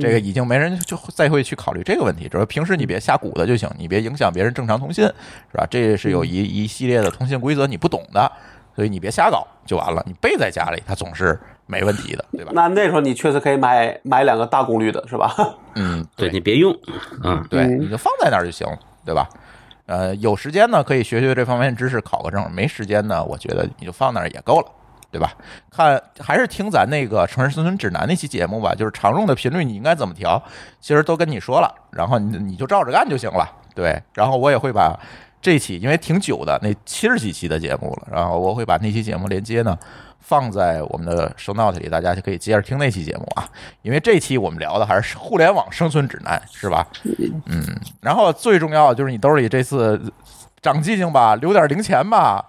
[0.00, 5.64] 这个已经没人就再会去考虑这个问题，只是平时你别瞎鼓捣就行，你别影响别人正常通信，是吧？
[5.70, 8.28] 这是有一一系列的通信规则你不懂的，
[8.74, 10.02] 所以你别瞎搞就完了。
[10.04, 12.50] 你备在家里，它总是没问题的，对吧？
[12.52, 15.32] 那那时候你确实可以买买两个大功率的，是吧？
[15.76, 16.76] 嗯，对你别用
[17.22, 18.66] 嗯，对，嗯你就放在那儿就行，
[19.04, 19.28] 对吧？
[19.90, 24.66] 呃，有时间呢可以学学这方面知识，考个证；没时间呢，我觉得你就放那儿也够了，
[25.10, 25.32] 对吧？
[25.68, 30.40] 看还是听咱那个城市生存指南那期节目吧，就是常用的频率你应该怎么调，
[30.80, 34.00] 其实都跟你说了，然后你你就照着干就行了，对。
[34.14, 34.96] 然后我也会把
[35.42, 39.76] 这期，因为挺久的，那七十几期的节目了，然后我会把那期节目连接呢。
[40.30, 43.48] 放在我们的 show note 里，大家就可以接着听那期节目啊。
[43.82, 46.86] 因为这期我们聊的还是互联网生存指南，是吧？
[47.46, 47.64] 嗯，
[48.00, 50.00] 然后最重要的就是你兜里这次
[50.62, 52.46] 长记性吧，留点零钱吧，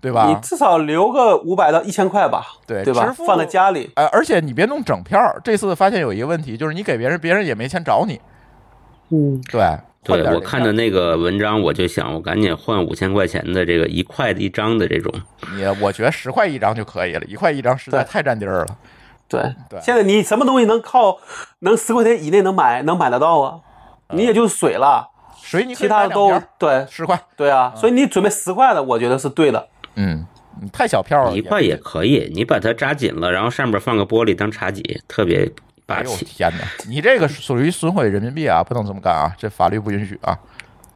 [0.00, 0.34] 对吧你？
[0.42, 3.14] 至少留个五百到一千块吧，对对吧？
[3.24, 5.40] 放在家里，呃，而且你别弄整票儿。
[5.44, 8.20] 这次发现有一个问题，就是你给别人，别人也没钱找你。
[9.10, 15.12] 嗯，对，换对我看的那个文章，我就想，我赶紧换五千块钱的这个一块的一张的这种，
[15.54, 18.78] 你，我觉得十块一张就可以了，一块一张实在对太占地儿了。
[19.28, 21.18] 对对现在你什么东西能靠
[21.60, 23.60] 能十块钱以内能买能买得到啊？
[24.12, 25.08] 你也就水了，
[25.40, 29.68] 水你其他的都对十块，对啊，所以你准备十块的，我觉得是对的。
[29.94, 30.26] 嗯，
[30.72, 35.52] 太小票了，一块也可以，你把它扎紧了，然后上面放个玻璃当茶几，特别霸
[35.94, 36.24] 哎呦气。
[36.24, 36.64] 天哪！
[36.88, 40.38] 你这个属于损毁人民币啊，不能这么干啊，这法律不允许啊！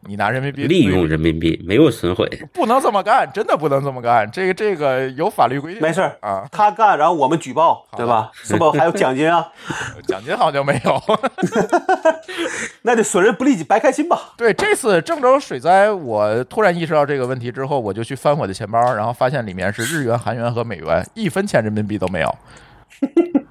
[0.06, 4.30] 你拿人民币利用人民币没有损毁，不能这么干，真的不能这么干。
[4.30, 8.30] 这个这个有法律规定，没事啊，他干，然后我们举报，对吧？
[8.34, 9.48] 是不还有奖金啊？
[10.06, 11.02] 奖金好像没有。
[12.82, 14.34] 那就损人不利己，白开心吧。
[14.36, 22.36] 对，这次郑州水灾，我突然意识到这个问题之后，我就去翻我的钱包，然后发现里面是日元、韩元和美元，一分钱人民币都没有。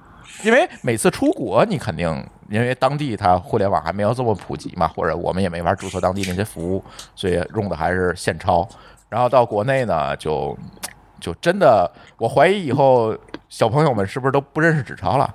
[0.44, 2.06] 因为每次出国，你肯定
[2.50, 6.84] 因为当地它互联网还没有这么普及嘛，或者我们也没法注册当地那些服务，
[7.14, 8.68] 所以用的还是现钞。
[9.08, 10.56] 然后到国内呢，就
[11.20, 13.16] 就真的，我怀疑以后
[13.48, 15.34] 小朋友们是不是都不认识纸钞了？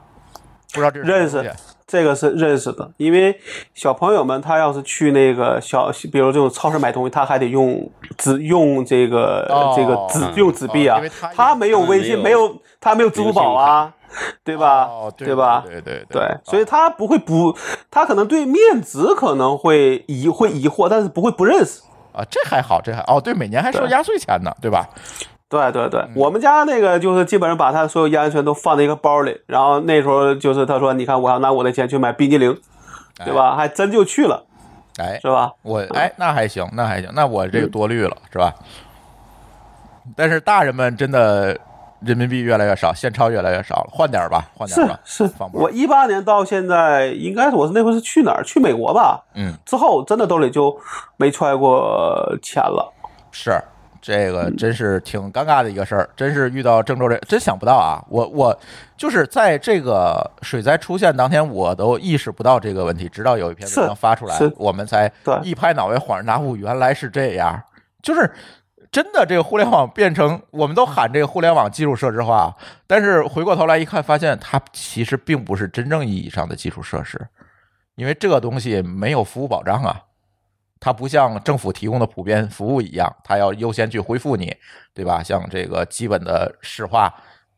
[0.71, 1.43] 不知道认识
[1.87, 3.35] 这个是认识的，因为
[3.73, 10.99] 小朋友们他要是去那个小，比如这种超市买东西，他还得用纸用这个、哦这个纸嗯用纸币啊。
[10.99, 13.91] 哦他，他没有微信，没有没有他没有支付宝啊，
[14.43, 14.85] 对吧？
[14.85, 15.63] 哦，对吧？
[15.65, 17.55] 对对对，所以他不会不，
[17.91, 21.81] 他可能对面值可能会疑会疑惑，但是不会不认识。
[22.11, 24.87] 啊，这还好，这还哦，对，每年还收压岁钱呢，对吧？
[25.47, 32.55] 对对对，嗯我们家那个就是基本上把他所有压岁钱都放在一个包里，然后那时候就是他说，你看我要拿我的钱去买冰激凌，
[33.25, 33.55] 对吧？
[33.55, 34.45] 还真就去了，
[34.97, 35.51] 哎，是吧？
[35.63, 38.53] 我哎，那还行，那还行，那我这个多虑了，是吧？
[40.15, 41.55] 但是大人们真的
[42.01, 48.43] 人民币越来越少，现钞越来越少了，换点儿吧，换点吧，是放，包我一八年到现在，应该是我是那回是去哪儿？
[48.43, 49.21] 去美国吧。
[49.35, 50.77] 嗯，之后真的兜里就
[51.17, 52.93] 没揣过钱了。
[53.31, 53.61] 是
[54.01, 58.01] 这个，真是挺尴尬的一个事儿，真是遇到郑州这，真想不到啊！
[58.09, 58.57] 我我
[58.95, 65.11] 就是在这个水灾出现当天，我都意识不到这个问题，直到有一篇文章发出来，我们才
[65.43, 67.61] 一拍脑袋恍然大悟，原来是这样，
[68.01, 68.31] 就是。
[68.91, 72.55] 真的，这个互联网变成我们都喊这个互联网基础设施化，
[72.87, 77.27] 但是回过头来一看，发现它其实并不是真正意义上的基础设施，
[77.95, 80.03] 因为这个东西没有服务保障啊。
[80.81, 84.55] 它不像政府提供的普遍服务一样，它要优先去恢复你，
[84.93, 85.21] 对吧？
[85.21, 87.13] 像这个基本的市话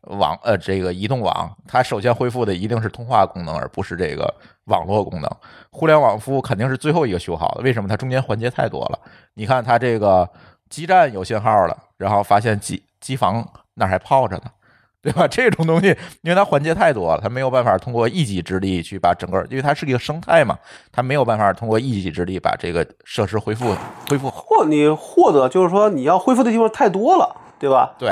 [0.08, 4.34] 网，呃，这个移动网，它首先恢复的一定是通话功能，而不是这个
[4.66, 5.30] 网络功能。
[5.70, 7.88] 互联网服务肯定是最后一个修好的，为什么？
[7.88, 9.00] 它中间环节太多了。
[9.36, 10.28] 你看它这个
[10.72, 14.44] 基站有信号了，然后发现机机房那儿还泡着呢。
[15.04, 15.28] 对吧？
[15.28, 15.88] 这种东西，
[16.22, 20.56] 因为它环节太多了，它没有办法通过一己之力去把整个，因为它是一个生态嘛，
[20.92, 23.76] 它没有办法通过一己之力把这个设施恢复
[24.08, 24.46] 恢复好。
[24.48, 27.96] 或你或者就是说你要恢复的地方太多了，对吧？
[27.98, 28.12] 对，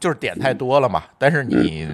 [0.00, 1.04] 就是点太多了嘛。
[1.18, 1.86] 但是你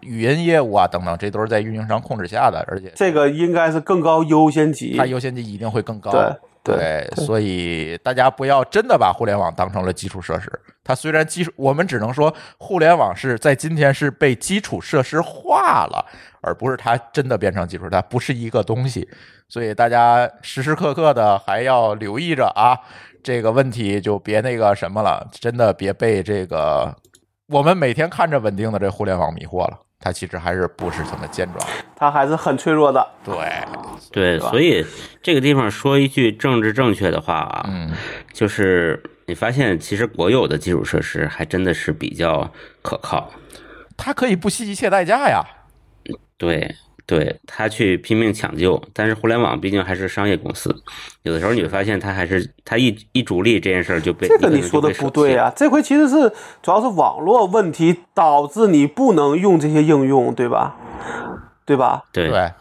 [0.00, 5.06] 语音业务啊等等，这都是在运营商控制下的，而且这个应该是更高优先级它。
[5.06, 6.10] 优先级一定会更高。
[6.10, 10.50] 对对对，所以大家不要真的把互联网当成了基础设施。
[10.82, 16.04] 它虽然基础，我们只能说互联网是在今天是被基础设施化了，
[16.40, 19.08] 而不是它真的变成基础，它不是一个东西。
[19.48, 22.78] 所以大家时时刻刻的还要留意着啊，
[23.22, 26.94] 这个问题就别那个什么了，真的别被这个
[27.48, 29.78] 我们每天看着稳定的这互联网迷惑了。
[30.04, 31.66] 它其实还是不是怎么健壮。
[31.96, 33.08] 它还是很脆弱的。
[33.24, 33.50] 对，
[34.12, 34.84] 对，所以
[35.22, 37.90] 这个地方说一句政治正确的话啊，嗯，
[38.30, 42.52] 就是你发现其实国有的基础设施还真的是比较
[42.82, 43.32] 可靠。
[43.96, 45.42] 它可以不惜一切代价呀。
[46.36, 46.74] 对，
[47.06, 50.74] 对他去拼命抢救，但是互联网毕竟还是商业公司，
[51.22, 56.32] 有的时候你会发现他还是他一一逐利这件事儿就被这个你说的不对啊，这回其实是
[56.62, 60.76] 主要是网络问题导致你不能用这些应用，对吧？
[61.66, 62.04] 对吧？
[62.12, 62.52] 对对，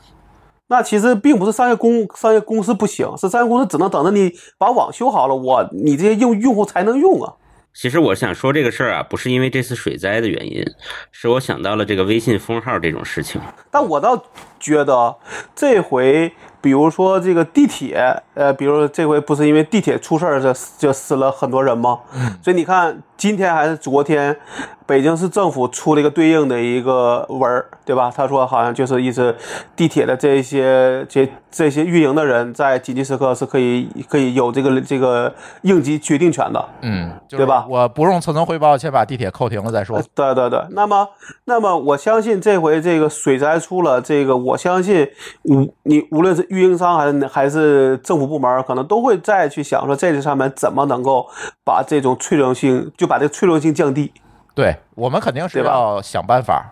[0.68, 7.34] 那其实并不是商业公商业公司不行，是商业公司只能等着你把网修好了，我你这些用用户才能用啊。
[7.74, 10.64] 其实我想说这个事儿啊，不是因为这次水灾的原因，
[11.12, 13.42] 是我想到了这个微信封号这种事情。
[13.72, 14.24] 但我倒
[14.60, 15.16] 觉得
[15.56, 16.32] 这回，
[16.62, 22.00] 比如说这个地铁，呃，比如这回不是因为地铁出事儿，这就死了很多人吗？
[22.14, 24.36] 嗯所以你看，今天还是昨天，
[24.86, 28.12] 北京市政府出了一个对应的一个文儿，对吧？
[28.14, 29.34] 他说好像就是意思，
[29.78, 36.66] 地铁的这些这这些运营的人在紧急时刻是可以可以有这个这个应急决定权的。
[36.82, 40.04] 嗯，就是对吧我不用层层汇报，先把地铁扣停了再说呃。
[40.14, 41.08] 对对对，那么
[41.46, 45.10] 那么我相信这回这个水灾出了这个，我相信
[45.44, 51.26] 无你无论是运营商还是还是政府部门，可能都会再去想说这个上面怎么能够
[51.64, 54.12] 把这种脆弱性就把这个脆弱性降低。
[54.56, 56.64] 对我们肯定是要想办法，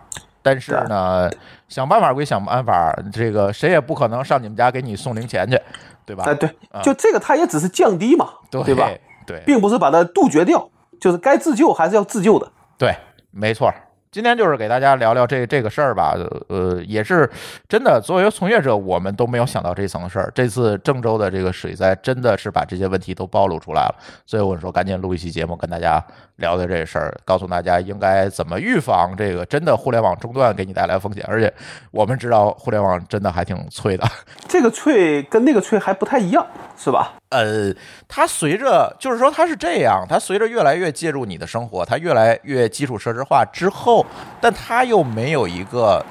[0.41, 1.29] 但是呢，
[1.67, 5.59] 想办法归想办法，这个谁也不可能上你们家给你送零钱去，
[6.05, 6.23] 对吧？
[6.27, 6.49] 哎，对，
[6.83, 8.89] 就这个它也只是降低嘛，对对吧？
[9.25, 10.69] 对并不是把它杜绝掉，
[10.99, 12.51] 就是该自救还是要自救的。
[12.77, 12.95] 对，
[13.31, 13.73] 没错。
[14.11, 16.17] 今天就是给大家聊聊这这个事儿吧，
[16.49, 17.29] 呃，也是
[17.69, 20.29] 真的，作为从业者，我们都没有想到这层事儿。
[20.35, 26.03] 这次郑州的这个水灾，真的是把这些问题都暴露出来了，所以我说赶紧录一期节目，跟大家
[26.35, 31.23] 聊聊这事儿，告诉大家应该怎么预防这个真的互联网中断给你带来风险。
[31.29, 31.53] 而且
[31.91, 34.05] 我们知道互联网真的还挺脆的，
[34.45, 37.13] 这个脆跟那个脆还不太一样，是吧？
[37.31, 37.73] 呃，
[38.07, 44.05] 它随着就是说它是这样，它随着越来越介入你的生活，它越来越基础设施化之后，
[44.39, 46.05] 但它又没有一个，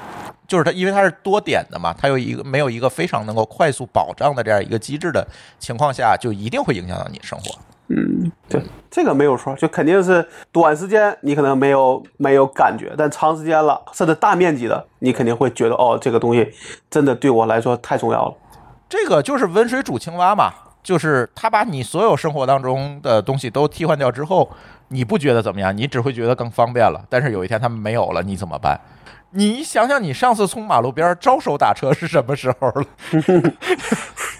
[0.49, 5.27] 就是它因为它是多点的嘛，它有一个没有一个非常能够快速保障的这样一个机制的
[5.59, 7.59] 情况下，就一定会影响到你生活。
[7.93, 16.55] 嗯，对，这个没有错，就肯定是短时间你可能没有没有感觉，但长时间了，甚至大面积的，你肯定会觉得哦，这个东西
[16.89, 18.35] 真的对我来说太重要了。
[18.89, 24.51] 这个就是温水煮青蛙嘛，就是他把你所有生活当中的东西都替换掉之后，
[24.89, 27.05] 你不觉得怎么样，你只会觉得更方便了。
[27.09, 28.81] 但是有一天他们没有了，你怎么办？
[29.33, 32.85] 你想想，你上次从马路边招手打车是什么时候了？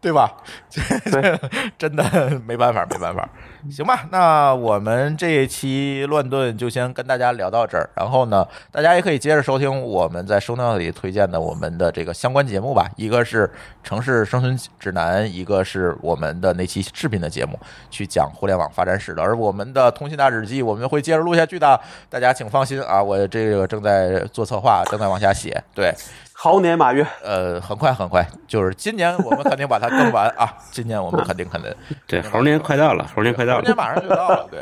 [0.00, 0.34] 对吧？
[0.70, 1.38] 对，
[1.78, 2.02] 真的
[2.46, 3.28] 没办法，没办法。
[3.70, 7.90] 行吧，那我们这一期乱炖就先跟大家聊到这儿。
[7.94, 12.88] 然后呢，大家也可以接着收听我们在收纳里推荐的我们的这个相关节目吧。
[12.96, 13.46] 一个是
[13.82, 17.58] 《城市生存指南》，一个是我们的那期视频的节目，
[17.90, 19.22] 去讲互联网发展史的。
[19.22, 21.78] 而我们的《通信大日记》，我们会接着录下去的。
[22.08, 25.62] 大家请放心啊，我这个正在做策划，正在往下写。
[25.74, 25.92] 对，
[26.42, 30.50] 猴年马月，呃，很快很快，就是今年我们肯定把它更完啊！
[30.72, 31.70] 今年我们肯定肯定，
[32.06, 34.60] 对，猴年快到了，猴年快到了，猴年马上就到了，对，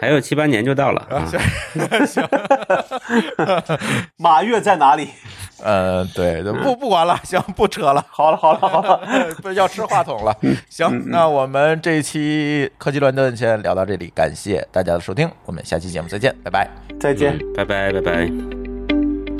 [0.00, 1.22] 还有七八年就到了 啊！
[2.04, 2.28] 行，
[4.18, 5.10] 马月在哪里？
[5.62, 9.00] 呃，对，不不管了，行，不扯了，好了好了好了，
[9.40, 10.36] 不要吃话筒了。
[10.68, 16.68] 行，那我们这一期科技乱炖先聊到这里，感谢大家的收听，我们下期节目再见，拜拜，
[16.98, 18.61] 再见，拜拜拜拜。